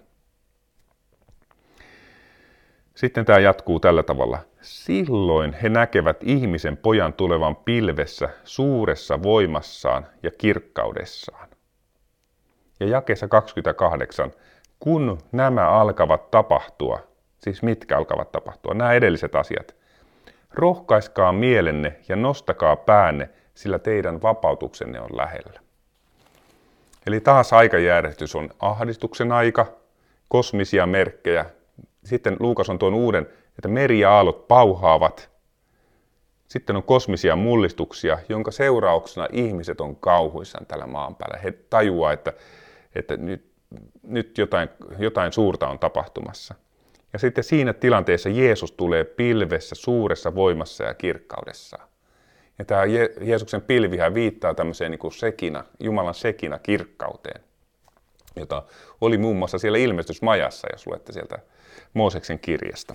[2.95, 4.39] Sitten tämä jatkuu tällä tavalla.
[4.61, 11.49] Silloin he näkevät ihmisen pojan tulevan pilvessä suuressa voimassaan ja kirkkaudessaan.
[12.81, 14.33] Ja jakeessa 28,
[14.81, 17.01] kun nämä alkavat tapahtua,
[17.39, 19.77] siis mitkä alkavat tapahtua, nämä edelliset asiat,
[20.57, 25.61] rohkaiskaa mielenne ja nostakaa päänne, sillä teidän vapautuksenne on lähellä.
[27.07, 29.67] Eli taas aikajärjestys on ahdistuksen aika,
[30.29, 31.45] kosmisia merkkejä,
[32.05, 33.27] sitten Luukas on tuon uuden,
[33.59, 35.31] että meri ja aallot pauhaavat.
[36.49, 41.39] Sitten on kosmisia mullistuksia, jonka seurauksena ihmiset on kauhuissaan tällä maan päällä.
[41.39, 42.33] He tajuaa, että,
[42.95, 43.53] että nyt,
[44.03, 46.55] nyt jotain, jotain suurta on tapahtumassa.
[47.17, 51.79] Ja sitten siinä tilanteessa Jeesus tulee pilvessä suuressa voimassa ja kirkkaudessa.
[52.59, 52.83] Ja tämä
[53.21, 57.41] Jeesuksen pilvihän viittaa tämmöiseen niin kuin sekina, Jumalan sekina kirkkauteen,
[58.37, 58.63] jota
[59.01, 61.39] oli muun muassa siellä ilmestysmajassa, jos luette sieltä
[61.95, 62.95] Mooseksen kirjasta.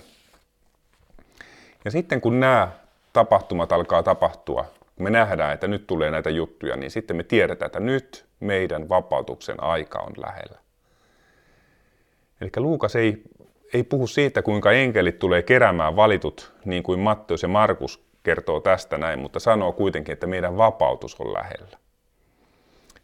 [1.86, 2.72] Ja sitten kun nämä
[3.14, 7.68] tapahtumat alkaa tapahtua, kun me nähdään, että nyt tulee näitä juttuja, niin sitten me tiedetään,
[7.68, 10.58] että nyt meidän vapautuksen aika on lähellä.
[12.42, 13.24] Eli Luukas ei,
[13.74, 18.98] ei puhu siitä, kuinka enkelit tulee keräämään valitut, niin kuin Matteus ja Markus kertoo tästä
[18.98, 21.78] näin, mutta sanoo kuitenkin, että meidän vapautus on lähellä.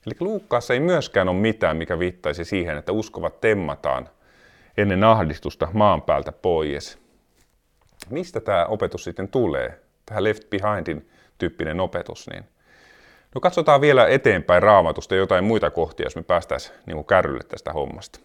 [0.06, 4.10] Eli Luukkaassa ei myöskään ole mitään, mikä viittaisi siihen, että uskovat temmataan
[4.78, 7.00] ennen ahdistusta maan päältä pois.
[8.10, 9.80] Mistä tämä opetus sitten tulee?
[10.06, 12.30] Tähän Left Behindin tyyppinen opetus.
[12.30, 12.44] Niin
[13.36, 18.20] no katsotaan vielä eteenpäin raamatusta jotain muita kohtia, jos me päästäisiin niin kärrylle tästä hommasta.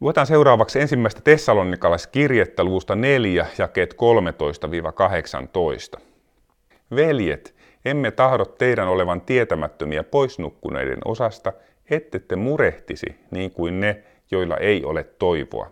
[0.00, 3.94] Luetaan seuraavaksi ensimmäistä tessalonikalaiskirjettä luvusta 4, jakeet
[5.96, 6.00] 13-18.
[6.96, 11.52] Veljet, emme tahdo teidän olevan tietämättömiä poisnukkuneiden osasta,
[11.90, 15.70] ettette murehtisi niin kuin ne, joilla ei ole toivoa.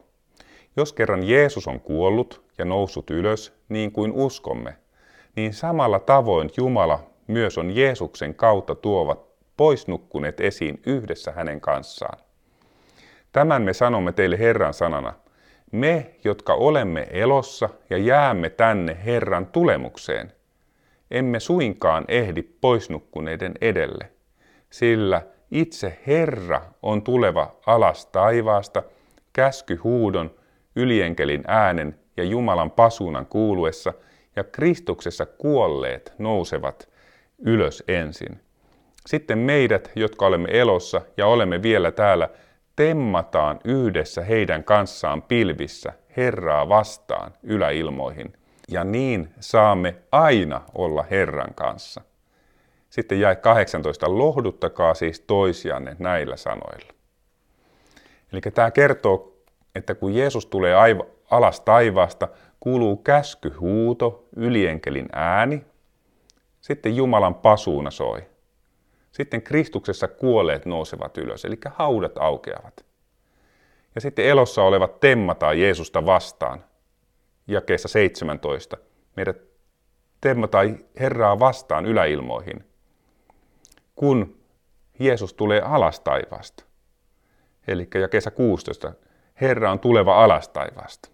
[0.77, 4.77] Jos kerran Jeesus on kuollut ja noussut ylös, niin kuin uskomme,
[5.37, 9.21] niin samalla tavoin Jumala myös on Jeesuksen kautta tuovat
[9.57, 12.28] poisnukkuneet esiin yhdessä hänen kanssaan.
[13.33, 15.13] Tämän me sanomme teille Herran sanana.
[15.73, 20.33] Me, jotka olemme elossa ja jäämme tänne Herran tulemukseen,
[21.11, 24.11] emme suinkaan ehdi poisnukkuneiden edelle,
[24.71, 28.83] sillä itse Herra on tuleva alas taivaasta,
[29.33, 30.31] käskyhuudon,
[30.77, 33.93] ylienkelin äänen ja Jumalan pasuunan kuuluessa,
[34.37, 36.89] ja Kristuksessa kuolleet nousevat
[37.39, 38.41] ylös ensin.
[39.07, 42.29] Sitten meidät, jotka olemme elossa ja olemme vielä täällä,
[42.79, 48.33] temmataan yhdessä heidän kanssaan pilvissä Herraa vastaan yläilmoihin,
[48.69, 52.01] ja niin saamme aina olla Herran kanssa.
[52.91, 54.19] Sitten jäi 18.
[54.19, 56.93] Lohduttakaa siis toisianne näillä sanoilla.
[58.33, 59.37] Eli tämä kertoo,
[59.75, 60.75] että kun Jeesus tulee
[61.31, 62.29] alas taivaasta,
[62.61, 65.65] kuuluu käskyhuuto, ylienkelin ääni,
[66.61, 68.23] sitten Jumalan pasuuna soi.
[69.19, 72.85] Sitten Kristuksessa kuolleet nousevat ylös, eli haudat aukeavat.
[73.95, 76.65] Ja sitten elossa olevat temmataan Jeesusta vastaan.
[77.47, 78.77] Jakeessa 17.
[79.17, 79.37] Meidät
[80.21, 82.65] temmataan Herraa vastaan yläilmoihin,
[83.97, 84.39] kun
[84.99, 86.65] Jeesus tulee alas taivaasta.
[87.69, 88.93] Eli jakeessa 16.
[89.41, 91.09] Herra on tuleva alas taivaasta.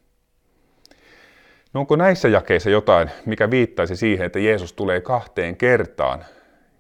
[1.73, 6.25] No onko näissä jakeissa jotain, mikä viittaisi siihen, että Jeesus tulee kahteen kertaan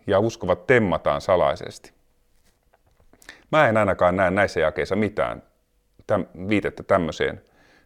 [0.06, 1.92] ja uskovat temmataan salaisesti?
[3.52, 5.42] Mä en ainakaan näe näissä jakeissa mitään
[6.06, 7.42] täm, viitettä tämmöiseen,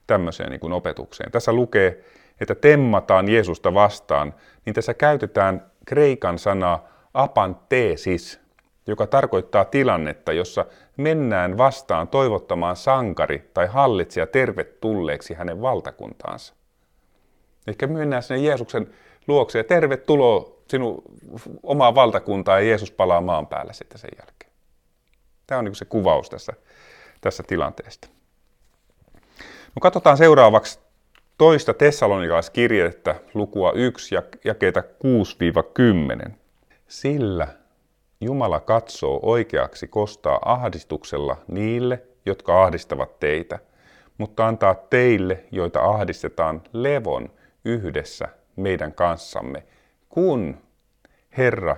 [0.07, 1.33] tämmöiseen niin kuin opetukseen.
[1.33, 2.05] Tässä lukee,
[2.41, 8.41] että temmataan Jeesusta vastaan, niin tässä käytetään kreikan sanaa apanteesis,
[8.87, 16.55] joka tarkoittaa tilannetta, jossa mennään vastaan toivottamaan sankari tai hallitsija tervetulleeksi hänen valtakuntaansa.
[17.67, 18.95] Ehkä mennään sinne Jeesuksen
[19.27, 21.03] luokse ja tervetuloa sinun
[21.63, 24.53] omaan valtakuntaan ja Jeesus palaa maan päälle sitten sen jälkeen.
[25.47, 26.53] Tämä on niin se kuvaus tässä,
[27.21, 28.09] tässä tilanteesta.
[29.75, 30.79] No katsotaan seuraavaksi
[31.39, 34.83] toista Tessalonikaiskirjettä, lukua 1 ja jakeita
[36.27, 36.31] 6-10.
[36.89, 37.49] Sillä
[38.21, 43.59] Jumala katsoo oikeaksi kostaa ahdistuksella niille, jotka ahdistavat teitä,
[44.19, 47.31] mutta antaa teille, joita ahdistetaan, levon
[47.65, 49.63] yhdessä meidän kanssamme,
[50.09, 50.59] kun
[51.37, 51.77] Herra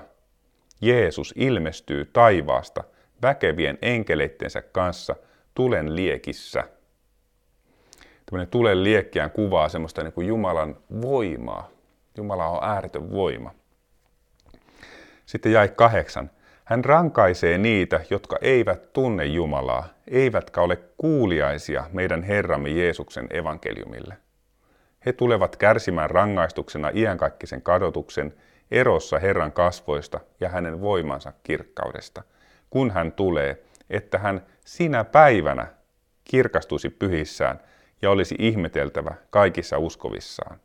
[0.80, 2.84] Jeesus ilmestyy taivaasta
[3.22, 5.16] väkevien enkeleittensä kanssa
[5.54, 6.64] tulen liekissä.
[8.26, 11.68] Tämmöinen tulen liekkiään kuvaa semmoista niin kuin Jumalan voimaa.
[12.16, 13.54] Jumala on ääretön voima.
[15.26, 16.30] Sitten jäi kahdeksan.
[16.64, 24.16] Hän rankaisee niitä, jotka eivät tunne Jumalaa, eivätkä ole kuuliaisia meidän Herramme Jeesuksen evankeliumille.
[25.06, 28.34] He tulevat kärsimään rangaistuksena iänkaikkisen kadotuksen
[28.70, 32.22] erossa Herran kasvoista ja hänen voimansa kirkkaudesta,
[32.70, 35.66] kun hän tulee, että hän sinä päivänä
[36.24, 37.60] kirkastuisi pyhissään
[38.02, 40.60] ja olisi ihmeteltävä kaikissa uskovissaan.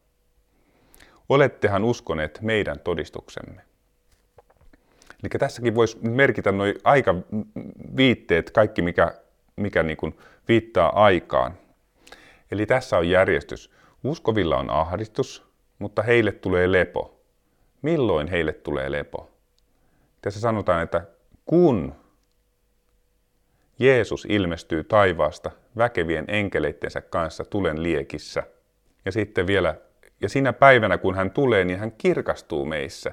[1.30, 3.62] Olettehan uskoneet meidän todistuksemme.
[5.24, 9.14] Eli tässäkin voisi merkitä nuo aikaviitteet, kaikki mikä,
[9.56, 10.18] mikä niin kuin
[10.48, 11.58] viittaa aikaan.
[12.52, 13.72] Eli tässä on järjestys.
[14.06, 15.46] Uskovilla on ahdistus,
[15.80, 17.20] mutta heille tulee lepo.
[17.82, 19.32] Milloin heille tulee lepo?
[20.22, 21.06] Tässä sanotaan, että
[21.46, 21.96] kun
[23.80, 28.44] Jeesus ilmestyy taivaasta väkevien enkeleittensä kanssa tulen liekissä.
[29.06, 29.76] Ja sitten vielä,
[30.22, 33.12] ja siinä päivänä kun hän tulee, niin hän kirkastuu meissä.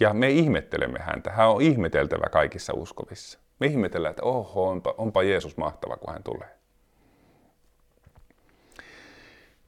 [0.00, 1.30] Ja me ihmettelemme häntä.
[1.30, 3.38] Hän on ihmeteltävä kaikissa uskovissa.
[3.58, 6.61] Me ihmetellään, että oho, onpa, onpa Jeesus mahtava, kun hän tulee.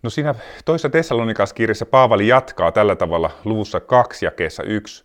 [0.05, 5.05] No siinä toisessa Tessalonikas-kirjassa Paavali jatkaa tällä tavalla luvussa 2 jakeessa 1.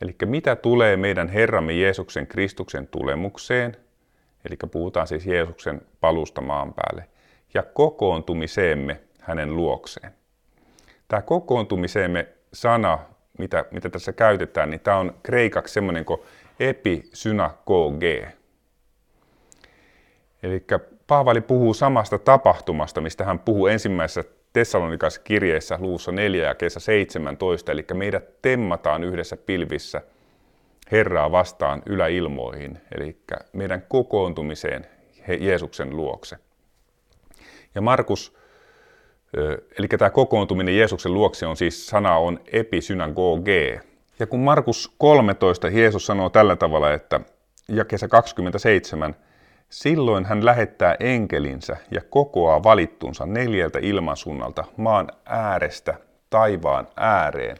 [0.00, 3.76] Eli mitä tulee meidän Herramme Jeesuksen Kristuksen tulemukseen,
[4.50, 7.08] eli puhutaan siis Jeesuksen palusta maan päälle,
[7.54, 10.12] ja kokoontumiseemme hänen luokseen.
[11.08, 12.98] Tämä kokoontumiseemme sana,
[13.38, 16.20] mitä, mitä tässä käytetään, niin tämä on kreikaksi semmoinen kuin
[16.60, 18.32] episynagoge.
[20.42, 20.66] Eli
[21.06, 27.72] Paavali puhuu samasta tapahtumasta, mistä hän puhuu ensimmäisessä Tessalonikas kirjeessä luussa 4 ja kesä 17,
[27.72, 30.02] eli meidät temmataan yhdessä pilvissä
[30.92, 33.16] Herraa vastaan yläilmoihin, eli
[33.52, 34.86] meidän kokoontumiseen
[35.40, 36.36] Jeesuksen luokse.
[37.74, 38.36] Ja Markus,
[39.78, 43.80] eli tämä kokoontuminen Jeesuksen luokse on siis, sana on episynagoge.
[44.18, 47.20] Ja kun Markus 13 Jeesus sanoo tällä tavalla, että
[47.68, 49.14] ja kesä 27,
[49.70, 55.94] Silloin hän lähettää enkelinsä ja kokoaa valittunsa neljältä ilmansuunnalta maan äärestä
[56.30, 57.56] taivaan ääreen.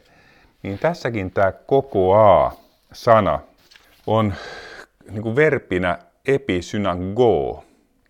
[0.63, 2.53] Niin tässäkin tämä kokoaa
[2.93, 3.39] sana
[4.07, 4.33] on
[5.11, 7.63] niin kuin verpinä episynago.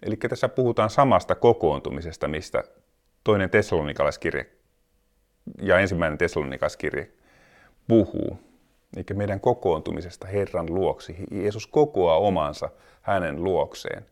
[0.04, 2.64] Eli tässä puhutaan samasta kokoontumisesta, mistä
[3.24, 4.46] toinen tessalonikalaiskirje
[5.62, 7.12] ja ensimmäinen tessalonikalaiskirje
[7.88, 8.45] puhuu.
[8.96, 11.16] Eli meidän kokoontumisesta Herran luoksi.
[11.32, 12.70] Jeesus kokoaa omansa
[13.02, 14.06] hänen luokseen.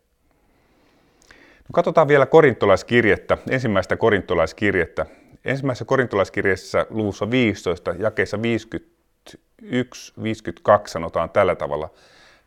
[1.63, 5.05] No, katsotaan vielä korintolaiskirjettä, ensimmäistä korintolaiskirjettä.
[5.45, 8.41] Ensimmäisessä korintolaiskirjassa luvussa 15, jakeessa 51-52
[10.85, 11.89] sanotaan tällä tavalla.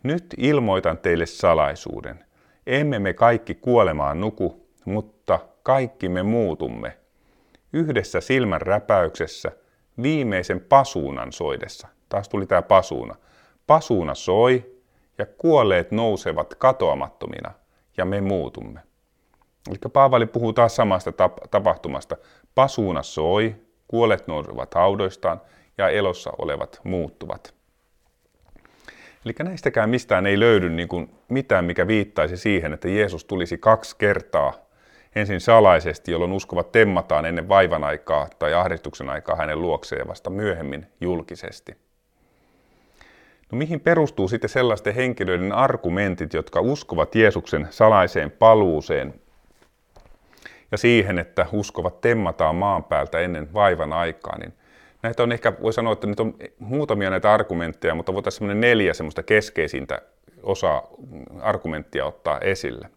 [0.02, 2.24] Nyt ilmoitan teille salaisuuden.
[2.66, 6.98] Emme me kaikki kuolemaan nuku, mutta kaikki me muutumme.
[7.72, 9.52] Yhdessä silmän räpäyksessä,
[10.02, 11.95] viimeisen pasuunan soidessa.
[12.08, 13.14] Taas tuli tämä pasuuna.
[13.66, 14.76] Pasuuna soi,
[15.18, 17.52] ja kuolleet nousevat katoamattomina,
[17.96, 18.80] ja me muutumme.
[19.68, 21.12] Eli Paavali puhuu taas samasta
[21.50, 22.16] tapahtumasta.
[22.54, 23.56] Pasuuna soi,
[23.88, 25.40] kuolet nousevat haudoistaan
[25.78, 27.54] ja elossa olevat muuttuvat.
[29.24, 33.96] Eli näistäkään mistään ei löydy niin kuin mitään, mikä viittaisi siihen, että Jeesus tulisi kaksi
[33.98, 34.52] kertaa
[35.14, 40.30] ensin salaisesti, jolloin uskovat temmataan ennen vaivan aikaa tai ahdistuksen aikaa hänen luokseen ja vasta
[40.30, 41.85] myöhemmin julkisesti.
[43.52, 49.14] No mihin perustuu sitten sellaisten henkilöiden argumentit, jotka uskovat Jeesuksen salaiseen paluuseen
[50.72, 54.54] ja siihen, että uskovat temmataan maan päältä ennen vaivan aikaa, niin
[55.02, 58.94] näitä on ehkä, voi sanoa, että nyt on muutamia näitä argumentteja, mutta voitaisiin semmoinen neljä
[58.94, 60.02] semmoista keskeisintä
[60.42, 60.82] osa
[61.40, 62.90] argumenttia ottaa esille.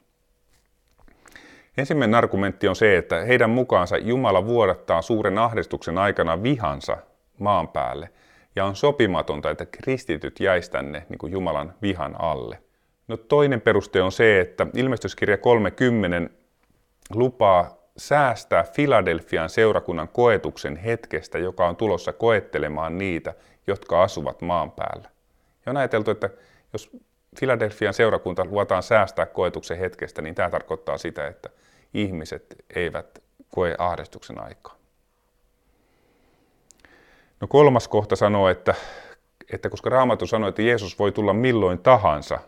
[1.78, 6.97] Ensimmäinen argumentti on se, että heidän mukaansa Jumala vuodattaa suuren ahdistuksen aikana vihansa
[7.39, 8.10] maan päälle
[8.56, 12.64] ja on sopimatonta, että kristityt jäisi tänne niin kuin Jumalan vihan alle.
[13.08, 16.34] No toinen peruste on se, että ilmestyskirja 30
[17.14, 23.34] lupaa säästää Filadelfian seurakunnan koetuksen hetkestä, joka on tulossa koettelemaan niitä,
[23.68, 25.10] jotka asuvat maan päällä.
[25.66, 26.30] Ja on ajateltu, että
[26.74, 26.89] jos
[27.39, 31.50] Filadelfian seurakunta luotaan säästää koetuksen hetkestä, niin tämä tarkoittaa sitä, että
[31.93, 34.78] ihmiset eivät koe ahdistuksen aikaa.
[37.41, 38.75] No kolmas kohta sanoo, että,
[39.53, 42.39] että koska Raamattu sanoi, että Jeesus voi tulla milloin tahansa,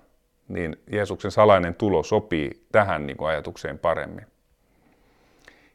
[0.48, 4.26] niin Jeesuksen salainen tulo sopii tähän niin kuin ajatukseen paremmin.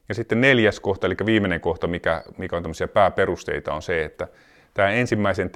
[0.09, 4.29] Ja sitten neljäs kohta, eli viimeinen kohta, mikä, mikä on tämmöisiä pääperusteita, on se, että
[4.75, 5.51] tämä ensimmäisen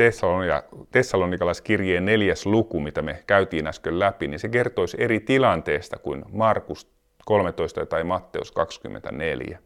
[0.90, 6.90] Tessalonikalaiskirjeen neljäs luku, mitä me käytiin äsken läpi, niin se kertoisi eri tilanteesta kuin Markus
[7.24, 9.58] 13 tai Matteus 24.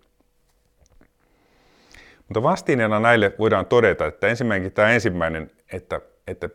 [2.29, 6.49] Mutta vastineena näille voidaan todeta, että ensimmäinenkin tämä ensimmäinen, että, että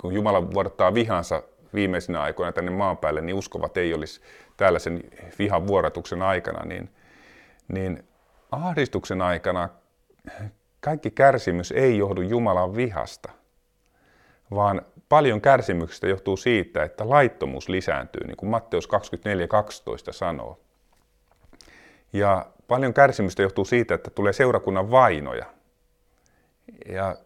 [0.00, 1.42] kun Jumala vuodattaa vihansa
[1.74, 4.20] viimeisinä aikoina tänne maan päälle, niin uskovat ei olisi
[4.56, 5.04] tällaisen
[5.38, 6.90] vihan vuoratuksen aikana, niin,
[7.68, 8.04] niin
[8.50, 9.68] ahdistuksen aikana
[10.80, 13.32] kaikki kärsimys ei johdu Jumalan vihasta,
[14.50, 20.60] vaan paljon kärsimyksestä johtuu siitä, että laittomuus lisääntyy, niin kuin Matteus 24.12 sanoo.
[22.12, 25.46] Ja paljon kärsimystä johtuu siitä, että tulee seurakunnan vainoja.
[26.88, 27.16] Ja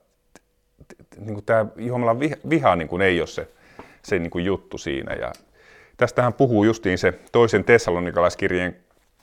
[1.19, 2.21] niin kuin tämä Jumalan
[2.51, 3.49] viha niin kuin ei ole se,
[4.03, 5.15] se niin kuin juttu siinä.
[5.15, 5.33] Ja
[5.97, 8.77] tästähän puhuu justiin se toisen Tessalonikalaiskirjeen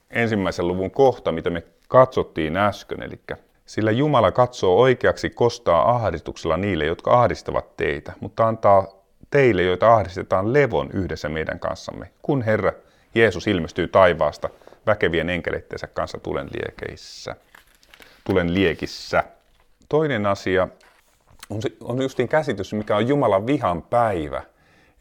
[0.09, 3.03] ensimmäisen luvun kohta, mitä me katsottiin äsken.
[3.03, 3.19] Eli
[3.65, 8.87] sillä Jumala katsoo oikeaksi kostaa ahdistuksella niille, jotka ahdistavat teitä, mutta antaa
[9.29, 12.71] teille, joita ahdistetaan, levon yhdessä meidän kanssamme, kun Herra
[13.15, 14.49] Jeesus ilmestyy taivaasta
[14.87, 17.35] väkevien enkeleittensä kanssa tulen liekeissä.
[18.23, 19.23] Tulen liekissä.
[19.89, 20.67] Toinen asia
[21.49, 24.41] on, on justiin käsitys, mikä on Jumalan vihan päivä.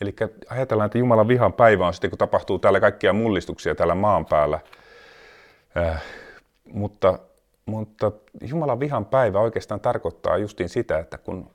[0.00, 0.14] Eli
[0.48, 4.60] ajatellaan, että Jumalan vihan päivä on sitten, kun tapahtuu täällä kaikkia mullistuksia täällä maan päällä.
[5.76, 6.02] Äh,
[6.72, 7.18] mutta
[7.66, 11.50] mutta Jumalan vihan päivä oikeastaan tarkoittaa justiin sitä, että kun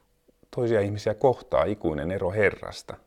[0.56, 2.98] toisia ihmisiä kohtaa ikuinen ero Herrasta.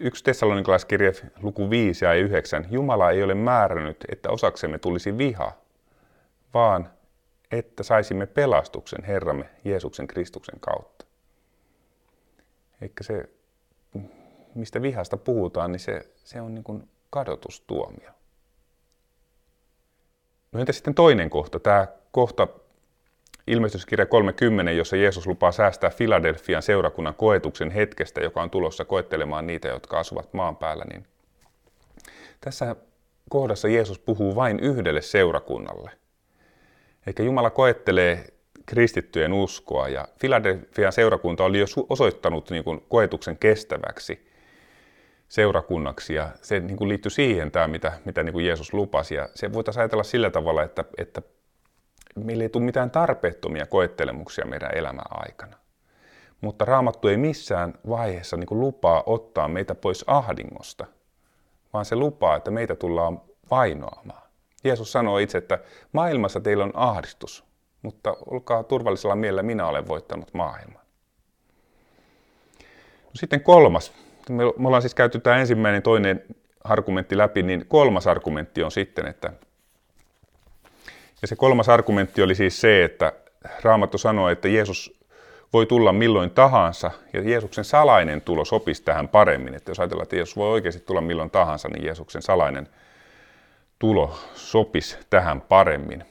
[0.00, 2.66] Yksi Tessalonikalaiskirje luku 5 ja 9.
[2.70, 5.52] Jumala ei ole määrännyt, että osaksemme tulisi viha,
[6.54, 6.90] vaan
[7.52, 11.04] että saisimme pelastuksen Herramme Jeesuksen Kristuksen kautta.
[12.82, 13.28] Eikä se,
[14.54, 18.10] mistä vihasta puhutaan, niin se, se on niin kuin kadotustuomio.
[20.52, 22.48] No entä sitten toinen kohta, tämä kohta
[23.46, 29.68] ilmestyskirja 30, jossa Jeesus lupaa säästää Filadelfian seurakunnan koetuksen hetkestä, joka on tulossa koettelemaan niitä,
[29.68, 31.06] jotka asuvat maan päällä, niin
[32.40, 32.76] tässä
[33.30, 35.90] kohdassa Jeesus puhuu vain yhdelle seurakunnalle.
[37.06, 38.24] Eikä Jumala koettelee
[38.66, 44.26] kristittyjen uskoa, ja Filadelfian seurakunta oli jo osoittanut niin kuin koetuksen kestäväksi–
[45.32, 49.28] seurakunnaksi ja se niin kuin liittyy siihen tämä, mitä, mitä niin kuin Jeesus lupasi ja
[49.34, 51.22] se voitaisiin ajatella sillä tavalla, että, että
[52.14, 55.56] meillä ei tule mitään tarpeettomia koettelemuksia meidän elämän aikana.
[56.40, 60.86] Mutta Raamattu ei missään vaiheessa niin lupaa ottaa meitä pois ahdingosta,
[61.72, 64.22] vaan se lupaa, että meitä tullaan vainoamaan.
[64.64, 65.58] Jeesus sanoi itse, että
[65.92, 67.44] maailmassa teillä on ahdistus,
[67.82, 70.82] mutta olkaa turvallisella mielellä, minä olen voittanut maailman.
[73.04, 73.92] No sitten kolmas
[74.28, 76.24] me ollaan siis käyty tämä ensimmäinen, toinen
[76.64, 79.32] argumentti läpi, niin kolmas argumentti on sitten, että
[81.22, 83.12] ja se kolmas argumentti oli siis se, että
[83.62, 85.02] Raamattu sanoo, että Jeesus
[85.52, 89.54] voi tulla milloin tahansa, ja Jeesuksen salainen tulo sopisi tähän paremmin.
[89.54, 92.68] Että jos ajatellaan, että Jeesus voi oikeasti tulla milloin tahansa, niin Jeesuksen salainen
[93.78, 96.04] tulo sopisi tähän paremmin.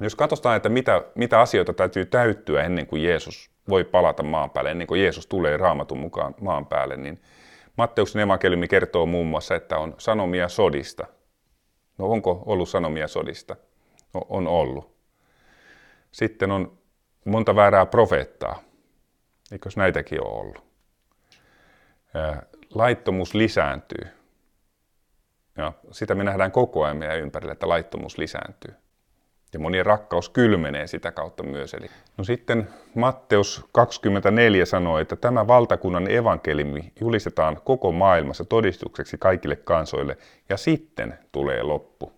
[0.00, 4.70] Jos katsotaan, että mitä, mitä asioita täytyy täyttyä ennen kuin Jeesus voi palata maan päälle,
[4.70, 7.22] ennen kuin Jeesus tulee raamatun mukaan maan päälle, niin
[7.76, 11.06] Matteuksen evankeliumi kertoo muun muassa, että on sanomia sodista.
[11.98, 13.56] No onko ollut sanomia sodista?
[14.14, 14.94] On ollut.
[16.12, 16.78] Sitten on
[17.24, 18.62] monta väärää profeettaa.
[19.52, 20.64] Eikös näitäkin ole ollut?
[22.74, 24.08] Laittomuus lisääntyy.
[25.56, 28.74] Ja sitä me nähdään koko ajan meidän ympärillä, että laittomuus lisääntyy.
[29.52, 31.74] Ja monien rakkaus kylmenee sitä kautta myös.
[31.74, 31.86] Eli,
[32.16, 40.16] no sitten Matteus 24 sanoo, että tämä valtakunnan evankeliumi julistetaan koko maailmassa todistukseksi kaikille kansoille,
[40.48, 42.12] ja sitten tulee loppu.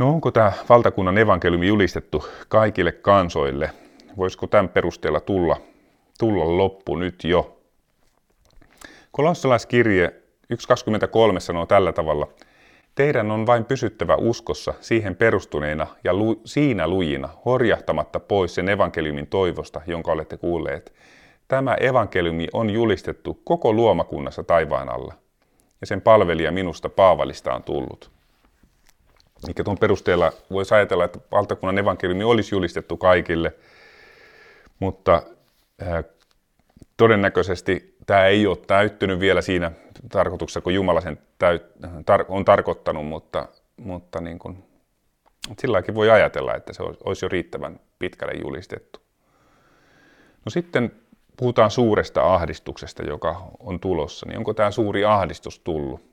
[0.00, 3.70] No onko tämä valtakunnan evankeliumi julistettu kaikille kansoille?
[4.16, 5.56] Voisiko tämän perusteella tulla,
[6.18, 7.60] tulla loppu nyt jo?
[9.12, 10.14] Kolossalaiskirje
[10.54, 12.28] 1.23 sanoo tällä tavalla–
[12.94, 19.26] Teidän on vain pysyttävä uskossa siihen perustuneena ja lu- siinä lujina, horjahtamatta pois sen evankeliumin
[19.26, 20.92] toivosta, jonka olette kuulleet.
[21.48, 25.14] Tämä evankeliumi on julistettu koko luomakunnassa taivaan alla,
[25.80, 28.19] ja sen palvelija minusta Paavalista on tullut.
[29.46, 33.52] Mikä tuon perusteella voisi ajatella, että valtakunnan evankeliumi olisi julistettu kaikille,
[34.78, 35.22] mutta
[35.82, 36.04] äh,
[36.96, 39.72] todennäköisesti tämä ei ole täyttynyt vielä siinä
[40.12, 41.62] tarkoituksessa, kun Jumala sen täyt,
[42.06, 44.64] tar, on tarkoittanut, mutta, mutta niin kuin,
[45.58, 49.00] silläkin voi ajatella, että se olisi jo riittävän pitkälle julistettu.
[50.44, 50.92] No sitten
[51.36, 54.26] puhutaan suuresta ahdistuksesta, joka on tulossa.
[54.26, 56.09] Niin onko tämä suuri ahdistus tullut?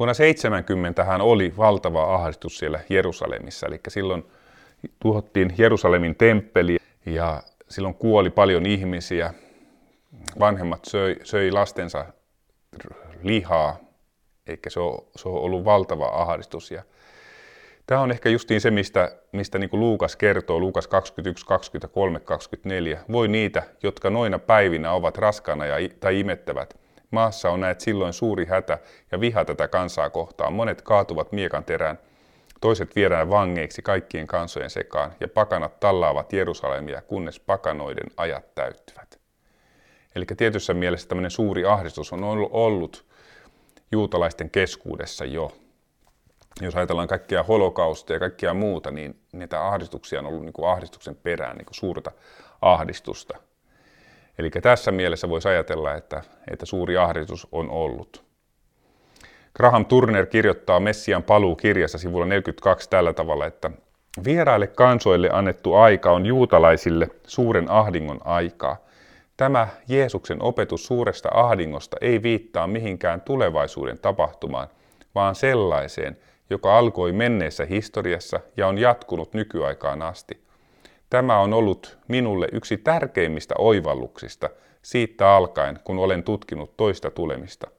[0.00, 4.24] Vuonna 70 hän oli valtava ahdistus siellä Jerusalemissa, eli silloin
[5.02, 6.76] tuhottiin Jerusalemin temppeli
[7.06, 9.34] ja silloin kuoli paljon ihmisiä
[10.38, 12.06] vanhemmat söi, söi lastensa
[13.22, 13.76] lihaa,
[14.46, 16.70] eikä se ole, se on ollut valtava ahdistus.
[16.70, 16.82] Ja
[17.86, 23.00] tämä on ehkä justiin se, mistä, mistä niin kuin Luukas kertoo, Luukas 21, 23, 24.
[23.12, 26.79] Voi niitä, jotka noina päivinä ovat raskana ja, tai imettävät.
[27.10, 28.78] Maassa on näet silloin suuri hätä
[29.12, 30.52] ja viha tätä kansaa kohtaan.
[30.52, 31.98] Monet kaatuvat miekan terään,
[32.60, 39.20] toiset viedään vangeiksi kaikkien kansojen sekaan, ja pakanat tallaavat Jerusalemia, kunnes pakanoiden ajat täyttyvät.
[40.14, 43.06] Eli tietyssä mielessä tämmöinen suuri ahdistus on ollut
[43.92, 45.52] juutalaisten keskuudessa jo.
[46.60, 51.16] Jos ajatellaan kaikkia holokaustia ja kaikkia muuta, niin niitä ahdistuksia on ollut niin kuin ahdistuksen
[51.16, 52.12] perään niin kuin suurta
[52.62, 53.38] ahdistusta.
[54.40, 58.24] Eli tässä mielessä voisi ajatella, että, että suuri ahdistus on ollut.
[59.56, 63.70] Graham Turner kirjoittaa Messian paluu kirjassa sivulla 42 tällä tavalla, että
[64.24, 68.76] vieraille kansoille annettu aika on juutalaisille suuren ahdingon aikaa–
[69.40, 74.68] Tämä Jeesuksen opetus suuresta ahdingosta ei viittaa mihinkään tulevaisuuden tapahtumaan,
[75.14, 76.16] vaan sellaiseen,
[76.50, 80.40] joka alkoi menneessä historiassa ja on jatkunut nykyaikaan asti.
[81.10, 84.50] Tämä on ollut minulle yksi tärkeimmistä oivalluksista
[84.82, 87.70] siitä alkaen, kun olen tutkinut toista tulemista.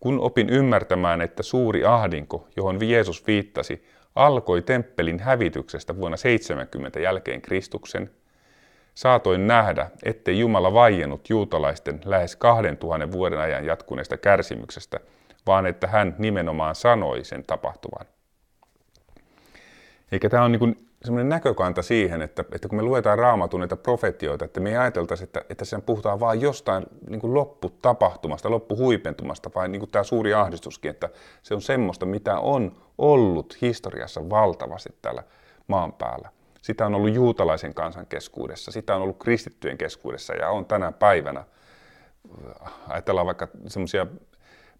[0.00, 3.84] Kun opin ymmärtämään, että suuri ahdinko, johon Jeesus viittasi,
[4.14, 8.10] alkoi temppelin hävityksestä vuonna 70 jälkeen Kristuksen,
[8.94, 15.00] Saatoin nähdä, ettei Jumala vaiennut juutalaisten lähes kahden tuhannen vuoden ajan jatkuneesta kärsimyksestä,
[15.46, 18.06] vaan että hän nimenomaan sanoi sen tapahtuvan.
[20.12, 24.44] Eikä tämä on niin semmoinen näkökanta siihen, että, että kun me luetaan raamatun näitä profetioita,
[24.44, 29.68] että me ei ajateltaisi, että, että sen puhutaan vain jostain niin kuin lopputapahtumasta, loppuhuipentumasta, vai
[29.68, 31.08] niin kuin tämä suuri ahdistuskin, että
[31.42, 35.22] se on semmoista, mitä on ollut historiassa valtavasti täällä
[35.66, 36.28] maan päällä.
[36.62, 41.44] Sitä on ollut juutalaisen kansan keskuudessa, sitä on ollut kristittyjen keskuudessa ja on tänä päivänä.
[42.88, 44.06] Ajatellaan vaikka semmoisia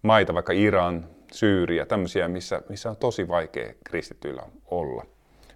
[0.02, 5.13] maita, vaikka Iran, Syyriä, tämmöisiä, missä, missä on tosi vaikea kristityillä olla.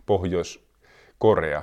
[0.08, 1.62] Pohjois-Korea.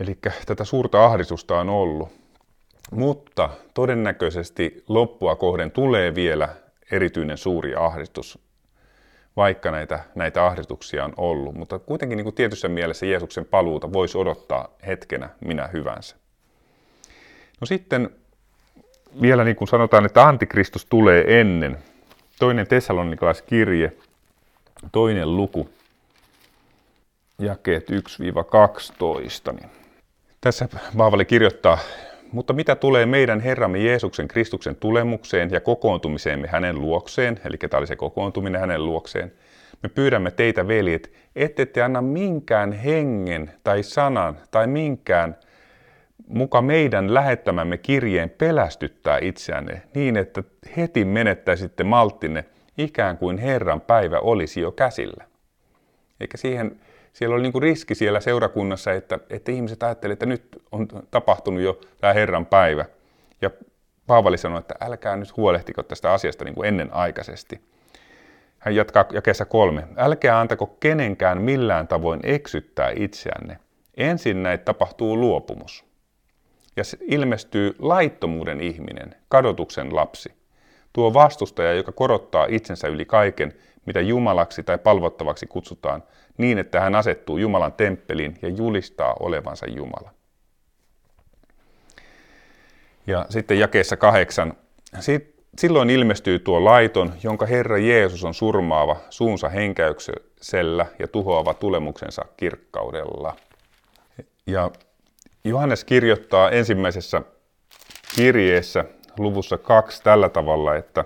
[0.00, 2.08] Eli tätä suurta ahdistusta on ollut.
[2.90, 6.48] Mutta todennäköisesti loppua kohden tulee vielä
[6.90, 8.38] erityinen suuri ahdistus
[9.36, 11.54] vaikka näitä, näitä ahdistuksia on ollut.
[11.54, 16.16] Mutta kuitenkin niin kuin tietyssä mielessä Jeesuksen paluuta voisi odottaa hetkenä minä hyvänsä.
[17.60, 18.10] No sitten
[19.22, 21.78] vielä niin kuin sanotaan, että antikristus tulee ennen.
[22.38, 23.92] Toinen Tessalonikalaiskirje,
[24.92, 25.70] toinen luku,
[27.38, 29.52] jakeet 1-12.
[29.52, 29.70] Niin
[30.40, 31.78] tässä Paavali kirjoittaa
[32.32, 37.86] mutta mitä tulee meidän Herramme Jeesuksen Kristuksen tulemukseen ja kokoontumiseemme hänen luokseen, eli tämä oli
[37.86, 39.32] se kokoontuminen hänen luokseen,
[39.82, 45.36] me pyydämme teitä, veljet, ette te anna minkään hengen tai sanan tai minkään
[46.28, 50.42] muka meidän lähettämämme kirjeen pelästyttää itseänne niin, että
[50.76, 52.44] heti menettäisitte malttinne
[52.78, 55.24] ikään kuin Herran päivä olisi jo käsillä.
[56.20, 56.80] Eikä siihen,
[57.12, 61.80] siellä oli niin riski siellä seurakunnassa, että, että ihmiset ajattelivat, että nyt on tapahtunut jo
[62.00, 62.84] tämä Herran päivä.
[63.42, 63.50] Ja
[64.06, 67.60] Paavali sanoi, että älkää nyt huolehtiko tästä asiasta niin kuin ennenaikaisesti.
[68.58, 69.88] Hän jatkaa jakeessa kolme.
[69.96, 73.58] Älkää antako kenenkään millään tavoin eksyttää itseänne.
[73.96, 75.84] Ensin näitä tapahtuu luopumus.
[76.76, 80.35] Ja ilmestyy laittomuuden ihminen, kadotuksen lapsi.
[80.96, 83.52] Tuo vastustaja, joka korottaa itsensä yli kaiken,
[83.86, 86.02] mitä Jumalaksi tai palvottavaksi kutsutaan,
[86.38, 90.10] niin että hän asettuu Jumalan temppeliin ja julistaa olevansa Jumala.
[93.06, 94.52] Ja sitten jakeessa kahdeksan.
[95.58, 103.36] Silloin ilmestyy tuo laiton, jonka Herra Jeesus on surmaava suunsa henkäyksellä ja tuhoava tulemuksensa kirkkaudella.
[104.46, 104.70] Ja
[105.44, 107.22] Johannes kirjoittaa ensimmäisessä
[108.16, 108.84] kirjeessä
[109.18, 111.04] luvussa kaksi tällä tavalla, että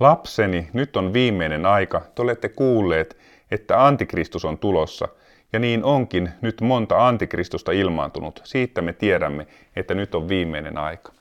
[0.00, 2.02] Lapseni, nyt on viimeinen aika.
[2.14, 3.16] Te olette kuulleet,
[3.50, 5.08] että antikristus on tulossa,
[5.52, 8.40] ja niin onkin nyt monta antikristusta ilmaantunut.
[8.44, 9.46] Siitä me tiedämme,
[9.76, 11.12] että nyt on viimeinen aika.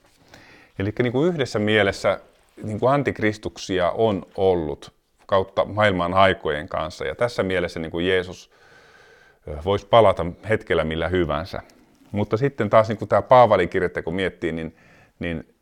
[0.79, 2.19] Eli niin kuin yhdessä mielessä
[2.63, 4.93] niin kuin antikristuksia on ollut
[5.25, 8.51] kautta maailman aikojen kanssa, ja tässä mielessä niin kuin Jeesus
[9.65, 11.61] voisi palata hetkellä millä hyvänsä.
[12.11, 14.75] Mutta sitten taas niin kuin tämä Paavalin kirjettä, kun miettii, niin,
[15.19, 15.55] niin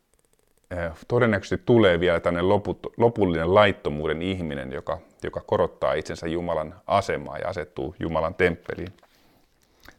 [1.08, 2.42] todennäköisesti tulee vielä tänne
[2.96, 8.92] lopullinen laittomuuden ihminen, joka, joka korottaa itsensä Jumalan asemaa ja asettuu Jumalan temppeliin.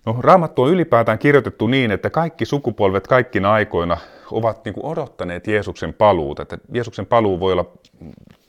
[0.05, 3.97] No, Raamattu on ylipäätään kirjoitettu niin, että kaikki sukupolvet kaikkina aikoina
[4.31, 6.41] ovat niin kuin odottaneet Jeesuksen paluuta.
[6.41, 7.65] Että Jeesuksen paluu voi olla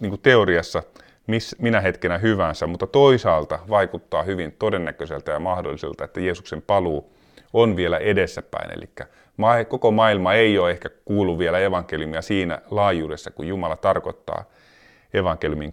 [0.00, 0.82] niin kuin teoriassa
[1.26, 7.12] miss, minä hetkenä hyvänsä, mutta toisaalta vaikuttaa hyvin todennäköiseltä ja mahdolliselta, että Jeesuksen paluu
[7.52, 8.70] on vielä edessäpäin.
[8.78, 8.90] Eli
[9.68, 14.44] koko maailma ei ole ehkä kuulu vielä evankeliumia siinä laajuudessa, kun Jumala tarkoittaa
[15.14, 15.72] evankeliumin,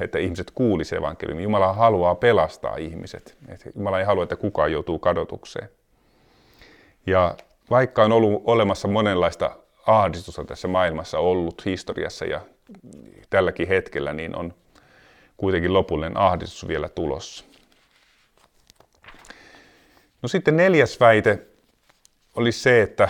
[0.00, 1.42] että ihmiset kuulisivat evankeliumin.
[1.42, 3.36] Jumala haluaa pelastaa ihmiset.
[3.76, 5.68] Jumala ei halua, että kukaan joutuu kadotukseen.
[7.06, 7.36] Ja
[7.70, 9.56] vaikka on ollut olemassa monenlaista
[9.86, 12.40] ahdistusta tässä maailmassa ollut historiassa ja
[13.30, 14.54] tälläkin hetkellä, niin on
[15.36, 17.44] kuitenkin lopullinen ahdistus vielä tulossa.
[20.22, 21.46] No sitten neljäs väite
[22.36, 23.08] olisi se, että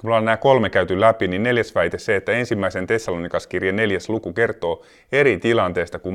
[0.00, 4.08] kun me ollaan nämä kolme käyty läpi, niin neljäs väite se, että ensimmäisen Tessalonikaskirjan neljäs
[4.08, 6.14] luku kertoo eri tilanteesta kuin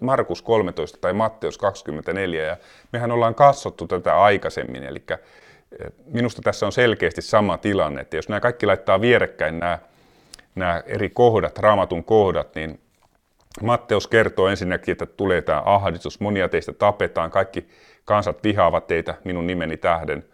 [0.00, 2.44] Markus 13 tai Matteus 24.
[2.44, 2.56] Ja
[2.92, 5.18] mehän ollaan katsottu tätä aikaisemmin, eli eh,
[6.06, 9.78] minusta tässä on selkeästi sama tilanne, että jos nämä kaikki laittaa vierekkäin nämä,
[10.54, 12.80] nämä eri kohdat, raamatun kohdat, niin
[13.62, 17.68] Matteus kertoo ensinnäkin, että tulee tämä ahdistus, monia teistä tapetaan, kaikki
[18.04, 20.24] kansat vihaavat teitä minun nimeni tähden.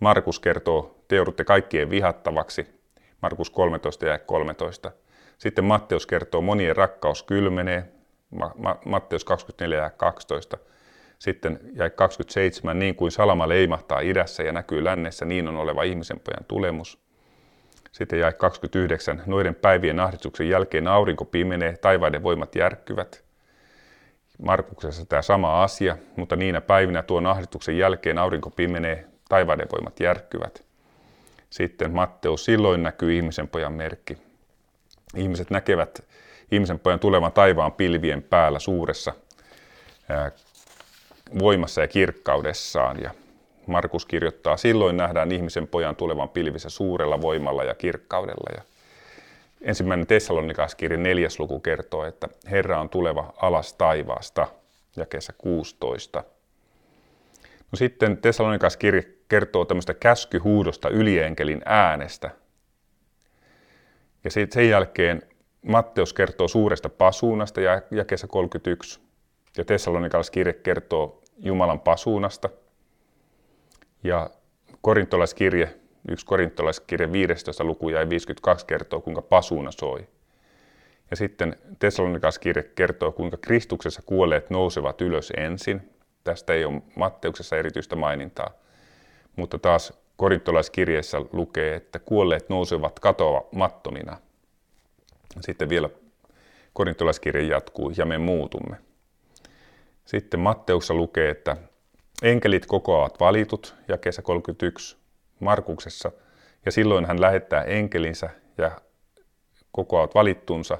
[0.00, 2.66] Markus kertoo, te joudutte kaikkien vihattavaksi.
[3.22, 4.92] Markus 13 ja 13.
[5.38, 7.88] Sitten Matteus kertoo, monien rakkaus kylmenee.
[8.30, 10.58] Ma- Matteus 24 ja 12.
[11.18, 16.20] Sitten jäi 27, niin kuin salama leimahtaa idässä ja näkyy lännessä, niin on oleva ihmisen
[16.20, 16.98] pojan tulemus.
[17.92, 23.24] Sitten jäi 29, noiden päivien ahdistuksen jälkeen aurinko pimenee, taivaiden voimat järkkyvät.
[24.38, 30.64] Markuksessa tämä sama asia, mutta niinä päivinä tuon ahdistuksen jälkeen aurinko pimenee, taivaiden voimat järkkyvät.
[31.50, 34.18] Sitten Matteus, silloin näkyy ihmisen pojan merkki.
[35.16, 36.04] Ihmiset näkevät
[36.50, 39.14] ihmisen pojan tulevan taivaan pilvien päällä suuressa
[41.38, 43.02] voimassa ja kirkkaudessaan.
[43.02, 43.10] Ja
[43.66, 48.50] Markus kirjoittaa, silloin nähdään ihmisen pojan tulevan pilvissä suurella voimalla ja kirkkaudella.
[48.56, 48.62] Ja
[49.60, 54.46] ensimmäinen Tessalonikaskirja neljäs luku kertoo, että Herra on tuleva alas taivaasta,
[54.96, 56.24] jakeessa 16.
[57.72, 62.30] No sitten Tessalonikaskirja kertoo tämmöistä käskyhuudosta ylienkelin äänestä.
[64.24, 65.22] Ja sitten sen jälkeen
[65.62, 69.00] Matteus kertoo suuresta pasuunasta ja jakeessa 31.
[69.56, 72.48] Ja Tessalonikalaiskirje kertoo Jumalan pasuunasta.
[74.04, 74.30] Ja
[74.80, 75.74] korintolaiskirje,
[76.08, 80.08] yksi korintolaiskirje 15 luku ja 52 kertoo, kuinka pasuuna soi.
[81.10, 85.90] Ja sitten Tessalonikalaiskirje kertoo, kuinka Kristuksessa kuolleet nousevat ylös ensin.
[86.24, 88.50] Tästä ei ole Matteuksessa erityistä mainintaa.
[89.36, 94.16] Mutta taas korintolaiskirjeessä lukee, että kuolleet nousevat katoamattomina.
[95.40, 95.88] Sitten vielä
[96.72, 98.76] korintolaiskirje jatkuu ja me muutumme.
[100.04, 101.56] Sitten Matteuksessa lukee, että
[102.22, 104.96] enkelit kokoavat valitut, jakeessa 31
[105.40, 106.12] Markuksessa,
[106.66, 108.70] ja silloin hän lähettää enkelinsä ja
[109.72, 110.78] kokoavat valittunsa.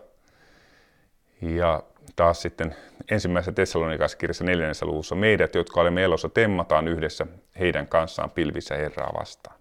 [1.43, 1.83] Ja
[2.17, 2.77] taas sitten
[3.11, 7.27] ensimmäisessä Tessalonikaskirjassa neljännessä luvussa meidät, jotka olemme elossa, temmataan yhdessä
[7.59, 9.57] heidän kanssaan pilvissä Herraa vastaan.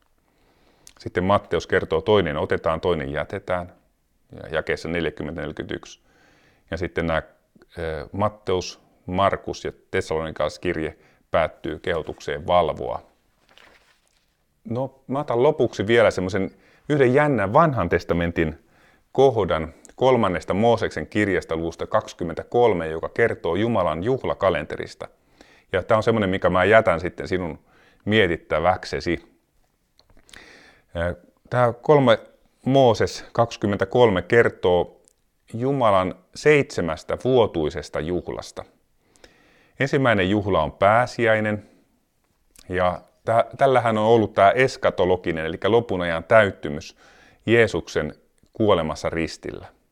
[1.00, 3.74] Sitten Matteus kertoo, toinen otetaan, toinen jätetään,
[4.44, 6.00] ja jakeessa 40-41.
[6.72, 7.22] Ja sitten nämä
[8.12, 10.98] Matteus Markus ja Tessalonikalaiskirje
[11.32, 13.02] päättyy kehotukseen valvoa.
[14.70, 16.52] No, mä otan lopuksi vielä semmoisen
[16.90, 18.66] yhden jännän vanhan testamentin
[19.12, 19.74] kohdan
[20.04, 25.08] kolmannesta Mooseksen kirjasta luvusta 23, joka kertoo Jumalan juhlakalenterista.
[25.72, 27.60] Ja tämä on semmoinen, mikä mä jätän sitten sinun
[28.06, 29.38] mietittäväksesi.
[31.50, 32.20] Tämä kolme
[32.66, 35.02] Mooses 23 kertoo
[35.54, 38.66] Jumalan seitsemästä vuotuisesta juhlasta.
[39.80, 41.70] Ensimmäinen juhla on pääsiäinen,
[42.70, 43.02] ja
[43.58, 46.98] tällähän on ollut tämä eskatologinen, eli lopun ajan täyttymys
[47.46, 48.16] Jeesuksen
[48.54, 49.83] kuolemassa ristillä.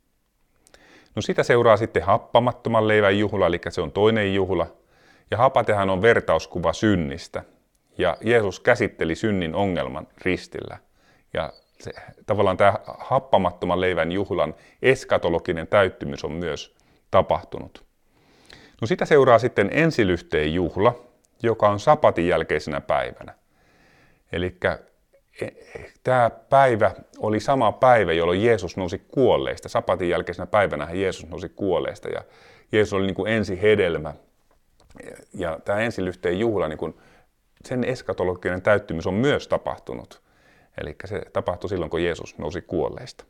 [1.16, 4.68] No sitä seuraa sitten happamattoman leivän juhla, eli se on toinen juhla.
[5.32, 7.44] Ja hapatehan on vertauskuva synnistä.
[7.98, 10.78] Ja Jeesus käsitteli synnin ongelman ristillä.
[11.34, 11.92] Ja se,
[12.26, 16.76] tavallaan tämä happamattoman leivän juhlan eskatologinen täyttymys on myös
[17.12, 17.84] tapahtunut.
[18.82, 20.96] No sitä seuraa sitten ensilyhteen juhla,
[21.44, 23.34] joka on sapatin jälkeisenä päivänä.
[24.32, 24.56] Eli
[26.04, 29.70] tämä päivä oli sama päivä, jolloin Jeesus nousi kuolleista.
[29.70, 32.24] Sapatin jälkeisenä päivänä Jeesus nousi kuolleista ja
[32.72, 34.14] Jeesus oli niin kuin ensi hedelmä.
[35.34, 36.96] Ja tämä ensilyhteen juhla, niin kuin
[37.66, 40.22] sen eskatologinen täyttymys on myös tapahtunut.
[40.82, 43.26] Eli se tapahtui silloin, kun Jeesus nousi kuolleista.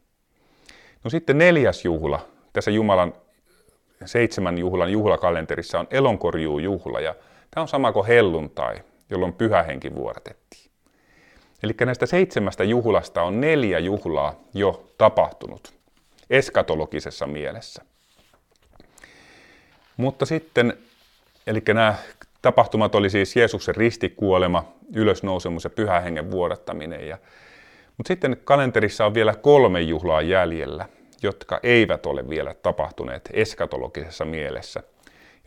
[1.04, 3.14] No sitten neljäs juhla, tässä Jumalan
[4.06, 7.16] seitsemän juhlan juhlakalenterissa on elonkorjuujuhla ja
[7.52, 8.76] tämä on sama kuin helluntai,
[9.10, 10.61] jolloin pyhähenki vuodatettiin.
[11.64, 15.74] Eli näistä seitsemästä juhlasta on neljä juhlaa jo tapahtunut
[16.30, 17.84] eskatologisessa mielessä.
[19.98, 20.78] Mutta sitten,
[21.48, 21.96] eli nämä
[22.42, 27.08] tapahtumat oli siis Jeesuksen ristikuolema, ylösnousemus ja pyhähengen vuodattaminen.
[27.08, 27.18] Ja,
[27.98, 30.86] mutta sitten kalenterissa on vielä kolme juhlaa jäljellä,
[31.24, 34.84] jotka eivät ole vielä tapahtuneet eskatologisessa mielessä.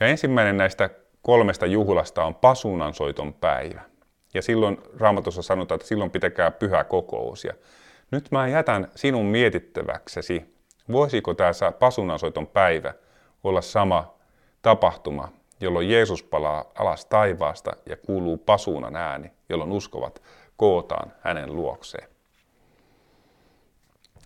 [0.01, 0.91] Ja ensimmäinen näistä
[1.23, 3.81] kolmesta juhlasta on pasunansoiton päivä.
[4.35, 7.45] Ja silloin Raamatussa sanotaan, että silloin pitäkää pyhä kokous.
[7.45, 7.55] Ja
[8.11, 10.55] nyt mä jätän sinun mietittäväksesi,
[10.93, 12.95] voisiko tämä pasunansoiton päivä
[13.45, 14.15] olla sama
[14.63, 15.29] tapahtuma,
[15.61, 20.23] jolloin Jeesus palaa alas taivaasta ja kuuluu pasuunan ääni, jolloin uskovat
[20.57, 22.09] kootaan hänen luokseen.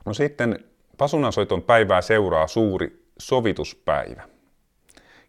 [0.05, 0.65] No sitten
[0.99, 4.38] pasunansoiton päivää seuraa suuri sovituspäivä.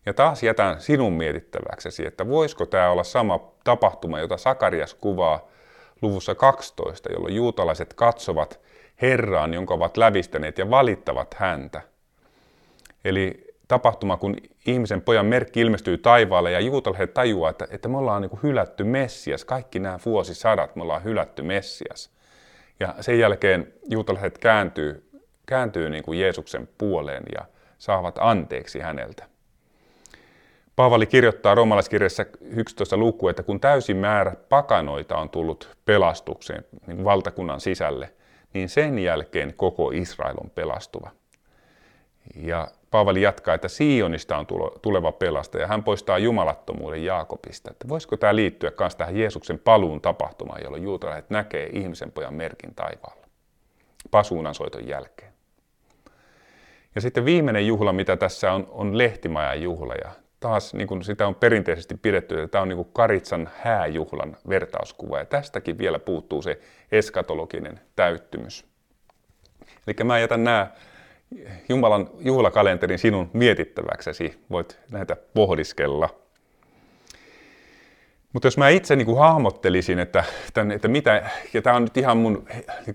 [0.06, 5.48] Ja taas jätän sinun mietittäväksesi, että voisiko tämä olla sama tapahtuma, jota Sakarias kuvaa
[6.02, 8.60] luvussa 12, jolloin juutalaiset katsovat
[9.02, 11.82] Herraan, jonka ovat lävistäneet ja valittavat häntä.
[13.06, 14.36] Eli tapahtuma, kun
[14.66, 19.46] ihmisen pojan merkki ilmestyy taivaalle ja juutalaiset tajuaa, että, että me ollaan niin hylätty Messias.
[19.46, 22.10] Kaikki nämä vuosisadat me ollaan hylätty Messias.
[22.80, 25.10] Ja sen jälkeen juutalaiset kääntyy,
[25.46, 27.46] kääntyy niin kuin Jeesuksen puoleen ja
[27.78, 29.29] saavat anteeksi häneltä.
[30.80, 37.62] Paavali kirjoittaa roomalaiskirjassa 11 luku, että kun täysin määrä pakanoita on tullut pelastukseen niin valtakunnan
[37.62, 38.14] sisälle,
[38.54, 41.12] niin sen jälkeen koko Israel on pelastuva.
[42.36, 44.48] Ja Paavali jatkaa, että Sionista on
[44.82, 45.68] tuleva pelastaja.
[45.68, 47.72] Hän poistaa jumalattomuuden Jaakobista.
[47.72, 52.76] Että voisiko tämä liittyä myös tähän Jeesuksen paluun tapahtumaan, jolloin juutalaiset näkee ihmisen pojan merkin
[52.76, 53.28] taivaalla
[54.12, 55.34] pasuunan soiton jälkeen.
[56.96, 59.94] Ja sitten viimeinen juhla, mitä tässä on, on lehtimajan juhla.
[59.94, 64.38] Ja taas niin kuin sitä on perinteisesti pidetty, että tämä on niin kuin Karitsan hääjuhlan
[64.50, 65.20] vertauskuva.
[65.20, 66.60] Ja tästäkin vielä puuttuu se
[66.92, 68.66] eskatologinen täyttymys.
[69.88, 70.68] Eli mä jätän nämä
[71.70, 74.40] Jumalan juhlakalenterin sinun mietittäväksesi.
[74.50, 76.10] Voit näitä pohdiskella.
[78.34, 80.24] Mutta jos mä itse niin kuin hahmottelisin, että,
[80.54, 82.48] tämän, että mitä, ja tämä on nyt ihan mun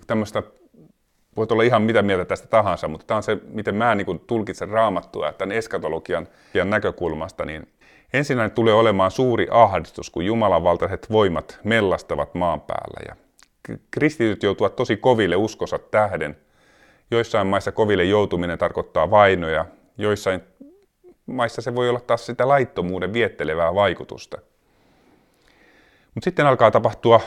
[0.07, 0.43] tämmöistä,
[1.37, 4.69] voit olla ihan mitä mieltä tästä tahansa, mutta tämä on se, miten mä niin tulkitsen
[4.69, 6.29] raamattua tämän eskatologian
[6.65, 7.69] näkökulmasta, niin
[8.13, 13.01] ensinnäkin tulee olemaan suuri ahdistus, kun Jumalan valtaiset voimat mellastavat maan päällä.
[13.09, 13.17] Ja
[13.91, 16.37] kristityt joutuvat tosi koville uskonsa tähden,
[17.11, 19.67] Joissain maissa koville joutuminen tarkoittaa vainoja,
[19.99, 20.41] joissain
[21.27, 24.39] maissa se voi olla taas sitä laittomuuden viettelevää vaikutusta.
[26.15, 27.21] Mutta sitten alkaa tapahtua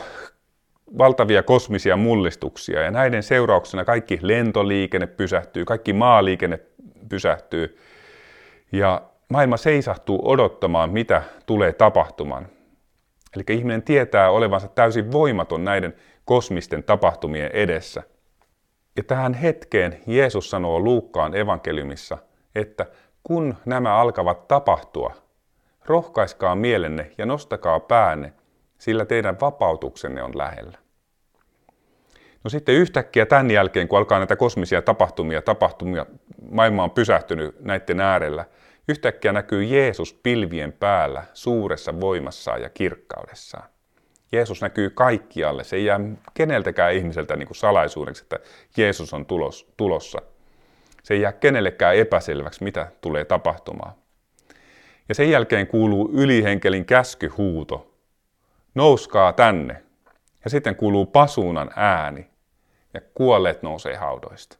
[0.98, 2.82] valtavia kosmisia mullistuksia.
[2.82, 6.60] Ja näiden seurauksena kaikki lentoliikenne pysähtyy, kaikki maaliikenne
[7.08, 7.78] pysähtyy.
[8.72, 12.46] Ja maailma seisahtuu odottamaan, mitä tulee tapahtumaan.
[13.36, 18.02] Eli ihminen tietää olevansa täysin voimaton näiden kosmisten tapahtumien edessä–
[18.98, 22.18] ja tähän hetkeen Jeesus sanoo Luukkaan evankeliumissa,
[22.54, 22.86] että
[23.22, 25.14] kun nämä alkavat tapahtua,
[25.84, 28.32] rohkaiskaa mielenne ja nostakaa päänne,
[28.78, 30.78] sillä teidän vapautuksenne on lähellä.
[32.44, 36.06] No sitten yhtäkkiä tämän jälkeen, kun alkaa näitä kosmisia tapahtumia, tapahtumia,
[36.50, 38.44] maailma on pysähtynyt näiden äärellä,
[38.88, 43.68] Yhtäkkiä näkyy Jeesus pilvien päällä suuressa voimassaan ja kirkkaudessaan.
[44.32, 45.64] Jeesus näkyy kaikkialle.
[45.64, 46.00] Se ei jää
[46.34, 48.38] keneltäkään ihmiseltä niin kuin salaisuudeksi, että
[48.76, 50.18] Jeesus on tulos, tulossa.
[51.02, 53.92] Se ei jää kenellekään epäselväksi, mitä tulee tapahtumaan.
[55.08, 57.87] Ja sen jälkeen kuuluu ylihenkelin käskyhuuto.
[58.78, 59.82] Nouskaa tänne.
[60.44, 62.30] Ja sitten kuuluu pasuunan ääni.
[62.94, 64.58] Ja kuolleet nousee haudoista.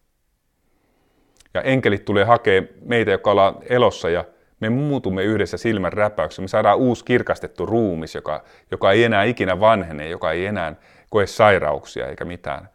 [1.54, 4.24] Ja enkelit tulee hakea meitä, jotka ollaan elossa ja
[4.60, 6.42] me muutumme yhdessä silmän räpäyksessä.
[6.42, 10.74] Me saadaan uusi kirkastettu ruumis, joka, joka ei enää ikinä vanhene, joka ei enää
[11.10, 12.68] koe sairauksia eikä mitään,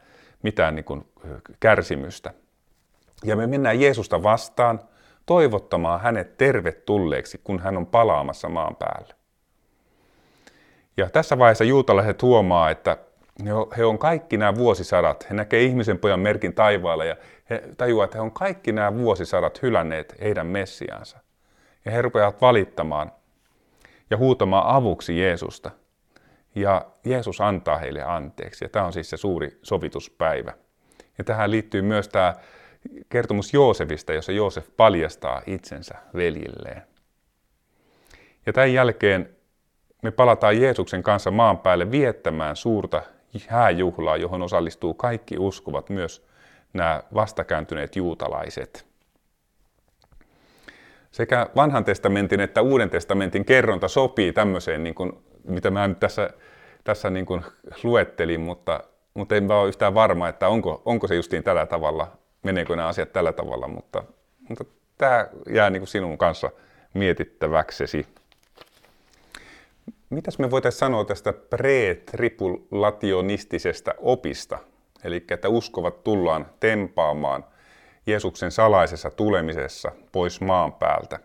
[0.44, 1.08] mitään niin kuin
[1.60, 2.34] kärsimystä.
[3.24, 4.80] Ja me mennään Jeesusta vastaan
[5.26, 9.23] toivottamaan hänet tervetulleeksi, kun hän on palaamassa maan päälle.
[10.98, 12.98] Ja tässä vaiheessa juutalaiset huomaa, että
[13.78, 17.16] he on kaikki nämä vuosisadat, he näkee ihmisen pojan merkin taivaalla ja
[17.50, 21.18] he tajuavat, että he on kaikki nämä vuosisadat hylänneet heidän Messiaansa.
[21.86, 23.12] Ja he rupeavat valittamaan
[24.10, 25.72] ja huutamaan avuksi Jeesusta.
[26.56, 28.66] Ja Jeesus antaa heille anteeksi.
[28.66, 30.54] Ja tämä on siis se suuri sovituspäivä.
[31.18, 32.36] Ja tähän liittyy myös tämä
[33.10, 36.84] kertomus Joosefista, jossa Joosef paljastaa itsensä veljilleen.
[38.46, 39.30] Ja tämän jälkeen
[40.04, 43.02] me palataan Jeesuksen kanssa maan päälle viettämään suurta
[43.48, 46.26] hääjuhlaa, johon osallistuu kaikki uskovat, myös
[46.74, 48.86] nämä vastakääntyneet juutalaiset.
[51.12, 56.30] Sekä vanhan testamentin että uuden testamentin kerronta sopii tämmöiseen, niin kuin, mitä mä nyt tässä,
[56.84, 57.42] tässä niin kuin
[57.84, 58.84] luettelin, mutta,
[59.14, 62.12] mutta en ole yhtään varma, että onko, onko se justiin tällä tavalla,
[62.44, 64.04] meneekö nämä asiat tällä tavalla, mutta,
[64.50, 64.66] mutta
[64.98, 66.52] tämä jää niin kuin sinun kanssa
[66.94, 68.08] mietittäväksesi.
[70.14, 74.60] Mitäs me voitaisiin sanoa tästä pre-tripulationistisesta opista?
[75.04, 77.46] Eli että uskovat tullaan tempaamaan
[78.08, 81.20] Jeesuksen salaisessa tulemisessa pois maan päältä.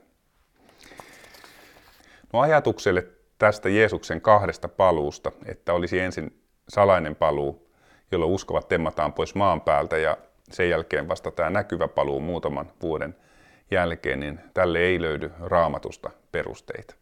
[2.33, 3.07] No ajatukselle
[3.39, 7.71] tästä Jeesuksen kahdesta paluusta, että olisi ensin salainen paluu,
[8.13, 10.19] jolloin uskovat temmataan pois maan päältä ja
[10.51, 13.17] sen jälkeen vasta tämä näkyvä paluu muutaman vuoden
[13.71, 16.95] jälkeen, niin tälle ei löydy raamatusta perusteita.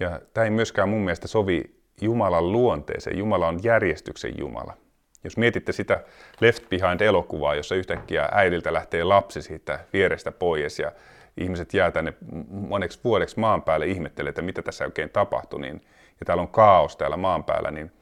[0.00, 1.62] Ja tämä ei myöskään mun mielestä sovi
[2.00, 3.18] Jumalan luonteeseen.
[3.18, 4.76] Jumala on järjestyksen Jumala.
[5.24, 6.04] Jos mietitte sitä
[6.40, 10.92] Left Behind-elokuvaa, jossa yhtäkkiä äidiltä lähtee lapsi siitä vierestä pois ja
[11.36, 12.12] ihmiset jää tänne
[12.48, 15.80] moneksi vuodeksi maan päälle ihmettelee, että mitä tässä oikein tapahtui, niin,
[16.20, 17.92] ja täällä on kaos täällä maan päällä, niin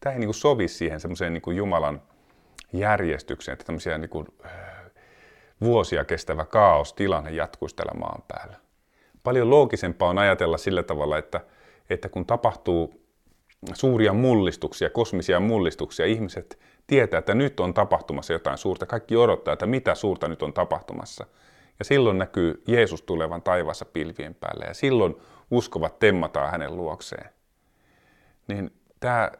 [0.00, 2.02] tämä ei niin kuin sovi siihen semmoiseen niin Jumalan
[2.72, 4.52] järjestykseen, että tämmöisiä niin kuin, äh,
[5.60, 8.61] vuosia kestävä kaostilanne jatkuisi täällä maan päällä.
[9.22, 11.40] Paljon loogisempaa on ajatella sillä tavalla, että,
[11.90, 13.02] että kun tapahtuu
[13.74, 18.86] suuria mullistuksia, kosmisia mullistuksia, ihmiset tietää, että nyt on tapahtumassa jotain suurta.
[18.86, 21.26] Kaikki odottaa, että mitä suurta nyt on tapahtumassa.
[21.78, 25.16] Ja silloin näkyy Jeesus tulevan taivaassa pilvien päälle ja silloin
[25.50, 27.30] uskovat temmataan hänen luokseen.
[28.48, 28.70] Niin
[29.00, 29.30] tämä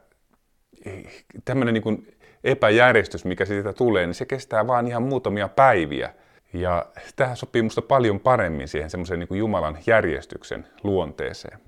[1.45, 6.13] tämmöinen niin epäjärjestys, mikä siitä tulee, niin se kestää vain ihan muutamia päiviä.
[6.53, 6.85] Ja
[7.15, 11.59] tämä sopii minusta paljon paremmin siihen semmoisen niin Jumalan järjestyksen luonteeseen.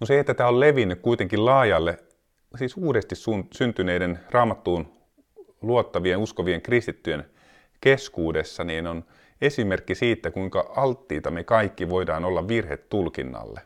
[0.00, 1.98] No se, että tämä on levinnyt kuitenkin laajalle,
[2.56, 3.14] siis uudesti
[3.52, 4.92] syntyneiden raamattuun
[5.62, 7.24] luottavien, uskovien kristittyjen
[7.80, 9.04] keskuudessa, niin on
[9.40, 13.60] esimerkki siitä, kuinka alttiita me kaikki voidaan olla virhetulkinnalle.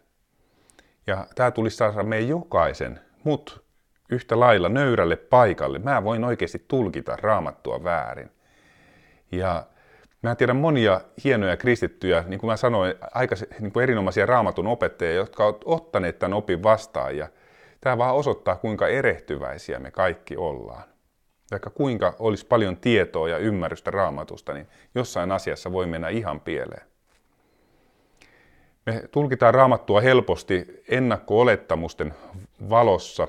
[1.06, 3.64] Ja tämä tulisi saada meidän jokaisen, mut
[4.10, 5.78] yhtä lailla nöyrälle paikalle.
[5.78, 8.30] Mä voin oikeasti tulkita raamattua väärin.
[9.32, 9.66] Ja
[10.22, 15.14] Mä tiedän monia hienoja kristittyjä, niin kuin mä sanoin, aika niin kuin erinomaisia raamatun opettajia,
[15.14, 17.16] jotka ovat ottaneet tämän opin vastaan.
[17.16, 17.28] Ja
[17.80, 20.82] tämä vaan osoittaa, kuinka erehtyväisiä me kaikki ollaan.
[21.50, 26.86] Vaikka kuinka olisi paljon tietoa ja ymmärrystä raamatusta, niin jossain asiassa voi mennä ihan pieleen.
[28.86, 32.14] Me tulkitaan raamattua helposti ennakko-olettamusten
[32.70, 33.28] valossa.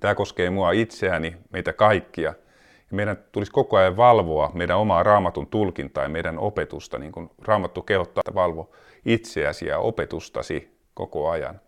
[0.00, 2.34] Tämä koskee mua itseäni, meitä kaikkia–
[2.90, 7.30] ja meidän tulisi koko ajan valvoa meidän omaa raamatun tulkintaa ja meidän opetusta, niin kuin
[7.42, 8.70] raamattu kehottaa, että valvo
[9.04, 11.60] itseäsi ja opetustasi koko ajan.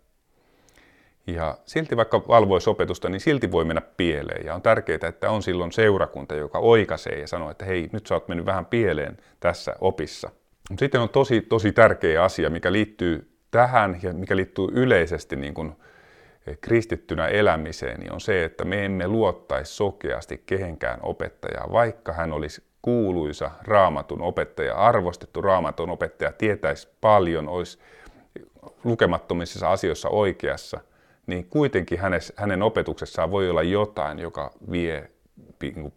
[1.27, 4.45] Ja silti vaikka valvoisi opetusta, niin silti voi mennä pieleen.
[4.45, 8.13] Ja on tärkeää, että on silloin seurakunta, joka oikaisee ja sanoo, että hei, nyt sä
[8.13, 10.29] oot mennyt vähän pieleen tässä opissa.
[10.69, 15.53] Mutta sitten on tosi, tosi tärkeä asia, mikä liittyy tähän ja mikä liittyy yleisesti niin
[15.53, 15.73] kuin
[16.61, 22.63] kristittynä elämiseen, niin on se, että me emme luottaisi sokeasti kehenkään opettajaa, vaikka hän olisi
[22.81, 27.79] kuuluisa raamatun opettaja, arvostettu raamatun opettaja, tietäisi paljon, olisi
[28.83, 30.79] lukemattomissa asioissa oikeassa,
[31.27, 35.09] niin kuitenkin hänes, hänen opetuksessaan voi olla jotain, joka vie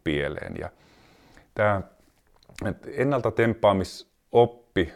[0.05, 0.55] pieleen.
[0.59, 0.71] Ja
[1.55, 1.83] tämä
[2.87, 4.93] ennalta tempaamisoppi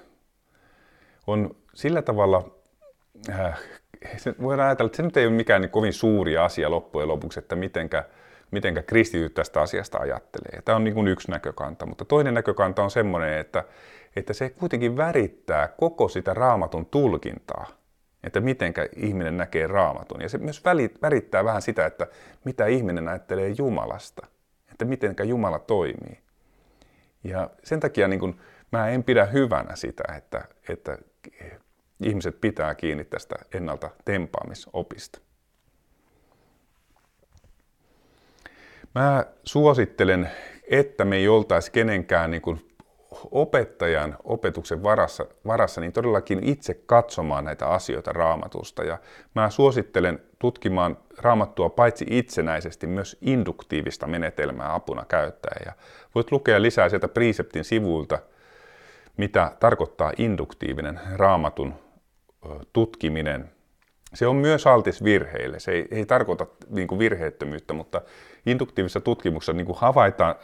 [1.27, 2.51] on sillä tavalla,
[3.31, 3.61] äh,
[4.17, 7.39] se, voidaan ajatella, että se nyt ei ole mikään niin kovin suuri asia loppujen lopuksi,
[7.39, 8.05] että mitenkä,
[8.51, 10.63] mitenkä kristityt tästä asiasta ajattelee.
[10.65, 13.65] Tämä on niin kuin yksi näkökanta, mutta toinen näkökanta on semmoinen, että,
[14.17, 17.67] että se kuitenkin värittää koko sitä raamatun tulkintaa,
[18.25, 20.23] että mitenkä ihminen näkee raamatun.
[20.23, 20.63] Ja se myös
[21.03, 22.07] värittää vähän sitä, että
[22.45, 24.27] mitä ihminen ajattelee Jumalasta,
[24.71, 26.19] että mitenkä Jumala toimii.
[27.25, 28.41] Ja sen takia niin kuin,
[28.73, 30.99] mä en pidä hyvänä sitä, että, että
[32.03, 35.19] ihmiset pitää kiinni tästä ennalta tempaamisopista.
[38.95, 40.31] Mä suosittelen,
[40.71, 42.77] että me ei oltaisi kenenkään niin kuin
[43.31, 48.85] opettajan opetuksen varassa, varassa, niin todellakin itse katsomaan näitä asioita raamatusta.
[48.85, 48.99] Ja
[49.35, 55.63] mä suosittelen tutkimaan raamattua paitsi itsenäisesti, myös induktiivista menetelmää apuna käyttäen.
[55.67, 55.73] Ja
[56.15, 58.19] voit lukea lisää sieltä Preceptin sivuilta,
[59.17, 61.75] mitä tarkoittaa induktiivinen raamatun
[62.73, 63.51] tutkiminen.
[64.15, 65.59] Se on myös altis virheille.
[65.59, 68.01] Se ei, ei tarkoita niin kuin virheettömyyttä, mutta
[68.47, 70.35] induktiivisessa tutkimuksessa niin kuin havaitaan,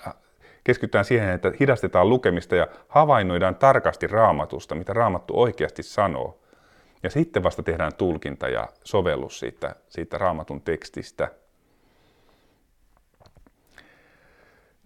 [0.64, 6.38] keskitytään siihen, että hidastetaan lukemista ja havainnoidaan tarkasti raamatusta, mitä raamattu oikeasti sanoo.
[7.02, 11.28] Ja sitten vasta tehdään tulkinta ja sovellus siitä, siitä raamatun tekstistä.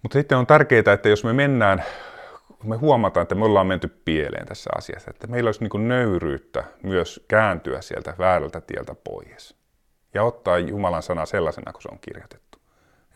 [0.03, 1.85] Mutta sitten on tärkeää, että jos me mennään,
[2.65, 7.25] me huomataan, että me ollaan menty pieleen tässä asiassa, että meillä olisi niin nöyryyttä myös
[7.29, 9.57] kääntyä sieltä väärältä tieltä pois
[10.15, 12.59] ja ottaa Jumalan sana sellaisena kuin se on kirjoitettu.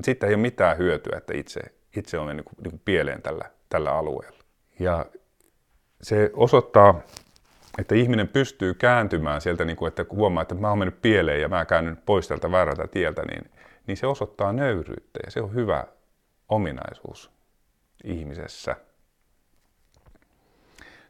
[0.00, 1.60] Et sitten ei ole mitään hyötyä, että itse
[1.96, 4.38] itse on mennyt niin kuin pieleen tällä, tällä alueella.
[4.78, 5.06] Ja
[6.02, 7.00] se osoittaa,
[7.78, 11.40] että ihminen pystyy kääntymään sieltä, niin kuin, että kun huomaa, että mä oon mennyt pieleen
[11.40, 13.50] ja mä käännyn pois tältä väärältä tieltä, niin,
[13.86, 15.84] niin se osoittaa nöyryyttä ja se on hyvä
[16.48, 17.30] ominaisuus
[18.04, 18.76] ihmisessä.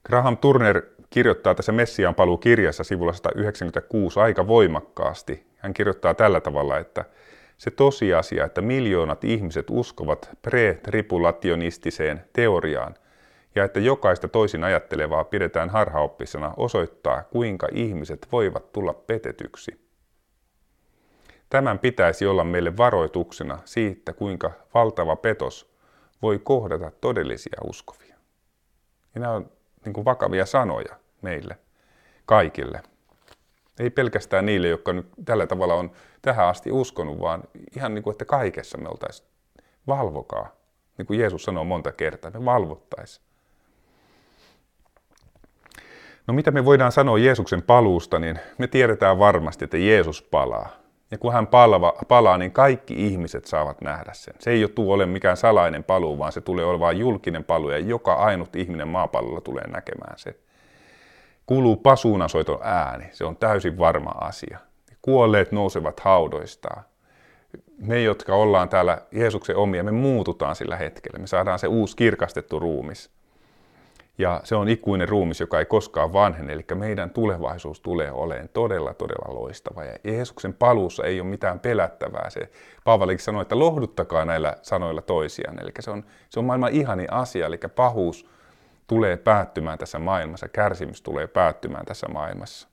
[0.04, 5.46] Graham Turner kirjoittaa tässä Messiaan paluu kirjassa sivulla 196 aika voimakkaasti.
[5.56, 7.04] Hän kirjoittaa tällä tavalla, että
[7.58, 12.94] se tosiasia, että miljoonat ihmiset uskovat pre-tripulationistiseen teoriaan
[13.54, 19.90] ja että jokaista toisin ajattelevaa pidetään harhaoppisena osoittaa, kuinka ihmiset voivat tulla petetyksi.
[21.50, 25.74] Tämän pitäisi olla meille varoituksena siitä, kuinka valtava petos
[26.22, 28.16] voi kohdata todellisia uskovia.
[29.14, 29.50] Ja nämä on
[29.84, 31.58] niin kuin vakavia sanoja meille
[32.26, 32.82] kaikille.
[33.80, 35.90] Ei pelkästään niille, jotka nyt tällä tavalla on
[36.22, 37.42] tähän asti uskonut, vaan
[37.76, 39.28] ihan niin kuin, että kaikessa me oltaisiin,
[39.86, 40.48] valvokaa.
[40.98, 43.26] Niin kuin Jeesus sanoo monta kertaa, me valvottaisiin.
[46.26, 50.68] No mitä me voidaan sanoa Jeesuksen paluusta, niin me tiedetään varmasti, että Jeesus palaa.
[51.10, 54.34] Ja kun hän palava, palaa, niin kaikki ihmiset saavat nähdä sen.
[54.38, 58.14] Se ei tule ole mikään salainen paluu, vaan se tulee olemaan julkinen paluu, ja joka
[58.14, 60.34] ainut ihminen maapallolla tulee näkemään sen
[61.50, 63.04] kuuluu pasuunasoiton ääni.
[63.12, 64.58] Se on täysin varma asia.
[65.02, 66.84] Kuolleet nousevat haudoistaan.
[67.78, 71.18] Me, jotka ollaan täällä Jeesuksen omia, me muututaan sillä hetkellä.
[71.18, 73.10] Me saadaan se uusi kirkastettu ruumis.
[74.20, 76.52] Ja se on ikuinen ruumis, joka ei koskaan vanhene.
[76.52, 79.84] Eli meidän tulevaisuus tulee olemaan todella, todella loistava.
[79.84, 82.30] Ja Jeesuksen paluussa ei ole mitään pelättävää.
[82.30, 82.50] Se
[82.84, 85.62] Paavalikin sanoi, että lohduttakaa näillä sanoilla toisiaan.
[85.62, 87.46] Eli se on, se on maailman ihani asia.
[87.46, 88.26] Eli pahuus
[88.86, 92.68] tulee päättymään tässä maailmassa, kärsimys tulee päättymään tässä maailmassa.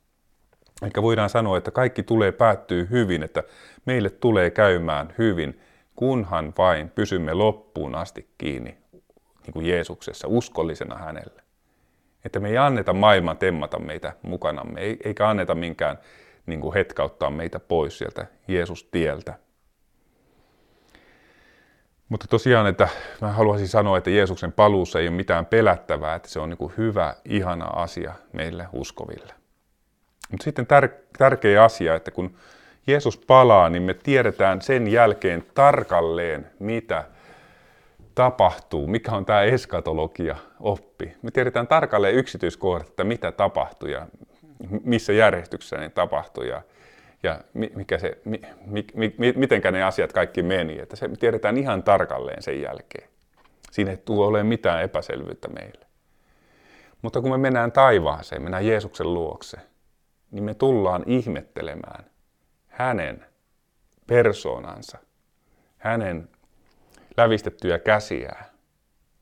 [0.81, 3.43] Eli voidaan sanoa, että kaikki tulee päättyy hyvin, että
[3.85, 5.59] meille tulee käymään hyvin,
[5.95, 8.77] kunhan vain pysymme loppuun asti kiinni
[9.47, 11.43] niin kuin Jeesuksessa, uskollisena hänelle.
[12.25, 15.99] Että me ei anneta maailman temmata meitä mukanamme, eikä anneta minkään
[16.45, 19.33] niin kuin hetkauttaa meitä pois sieltä Jeesus-tieltä.
[22.09, 22.87] Mutta tosiaan, että
[23.21, 26.73] mä haluaisin sanoa, että Jeesuksen paluussa ei ole mitään pelättävää, että se on niin kuin
[26.77, 29.33] hyvä, ihana asia meille uskoville.
[30.31, 32.35] Mutta sitten tär- tärkeä asia, että kun
[32.87, 37.03] Jeesus palaa, niin me tiedetään sen jälkeen tarkalleen, mitä
[38.17, 41.13] tapahtuu, mikä on tämä eskatologia oppi.
[41.21, 44.07] Me tiedetään tarkalleen yksityiskohdat, että mitä tapahtuu ja
[44.83, 46.43] missä järjestyksessä ne tapahtuu.
[46.43, 46.61] Ja
[47.23, 48.85] ja mikä se, mi, mi,
[49.17, 50.79] mi, mitenkä ne asiat kaikki meni.
[50.79, 53.09] Että se tiedetään ihan tarkalleen sen jälkeen.
[53.71, 55.85] Siinä ei tule olemaan mitään epäselvyyttä meille.
[57.01, 59.57] Mutta kun me mennään taivaaseen, mennään Jeesuksen luokse,
[60.31, 62.05] niin me tullaan ihmettelemään
[62.67, 63.25] hänen
[64.07, 64.97] persoonansa,
[65.77, 66.29] hänen
[67.17, 68.45] lävistettyjä käsiään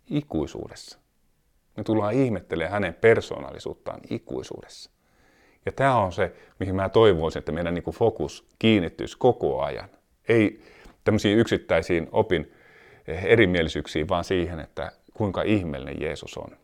[0.10, 1.00] ikuisuudessa.
[1.78, 4.92] Me tullaan ihmettelemään hänen persoonallisuuttaan ikuisuudessa.
[5.66, 9.90] Ja tämä on se, mihin mä toivoisin, että meidän niin fokus kiinnittyisi koko ajan.
[10.28, 10.64] Ei
[11.04, 12.54] tämmöisiin yksittäisiin opin
[13.08, 16.58] erimielisyyksiin, vaan siihen, että kuinka ihmeellinen Jeesus on.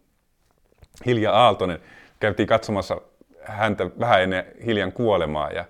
[1.05, 1.79] Hilja Aaltonen
[2.19, 3.01] käytiin katsomassa
[3.43, 5.65] häntä vähän ennen Hiljan kuolemaa ja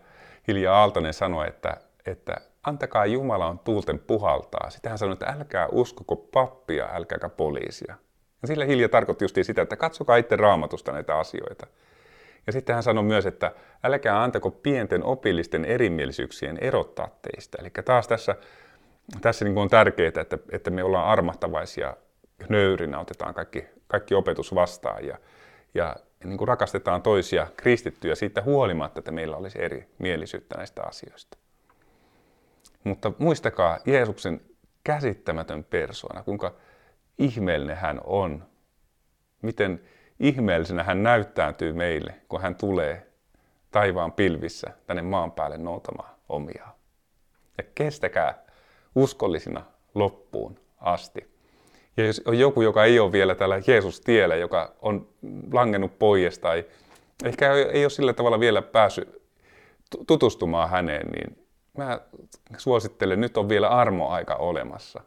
[0.48, 4.70] Hilja Aaltonen sanoi, että, että antakaa Jumalan tuulten puhaltaa.
[4.70, 7.96] Sitten hän sanoi, että älkää uskoko pappia, älkääkä poliisia.
[8.42, 11.68] Ja sillä Hilja tarkoitti just sitä, että katsokaa itse raamatusta näitä asioita.
[12.48, 13.52] Ja sitten hän sanoi myös, että
[13.84, 17.58] älkää antako pienten opillisten erimielisyyksien erottaa teistä.
[17.62, 18.36] Eli taas tässä,
[19.22, 21.98] tässä niin on tärkeää, että, että me ollaan armahtavaisia,
[22.50, 25.18] nöyrinä otetaan kaikki, kaikki opetus vastaan ja,
[25.74, 31.38] ja niin kuin rakastetaan toisia kristittyjä siitä huolimatta, että meillä olisi eri mielisyyttä näistä asioista.
[32.84, 34.42] Mutta muistakaa Jeesuksen
[34.84, 36.56] käsittämätön persoona, kuinka
[37.18, 38.44] ihmeellinen hän on,
[39.42, 39.82] miten
[40.20, 43.08] ihmeellisenä hän näyttäytyy meille, kun hän tulee
[43.72, 46.72] taivaan pilvissä tänne maan päälle noutamaan omiaan.
[47.58, 48.44] Ja kestäkää
[48.96, 49.66] uskollisina
[49.96, 51.32] loppuun asti.
[51.98, 55.08] Ja jos on joku, joka ei ole vielä tällä Jeesus-tiellä, joka on
[55.52, 56.66] langennut pois tai
[57.24, 59.22] ehkä ei ole sillä tavalla vielä päässyt
[60.08, 61.41] tutustumaan häneen, niin
[61.78, 62.00] mä
[62.58, 65.02] suosittelen, nyt on vielä armoaika olemassa.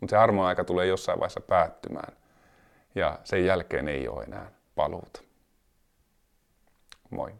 [0.00, 2.16] Mutta se armoaika tulee jossain vaiheessa päättymään
[2.94, 5.20] ja sen jälkeen ei ole enää paluuta.
[7.10, 7.32] Moi.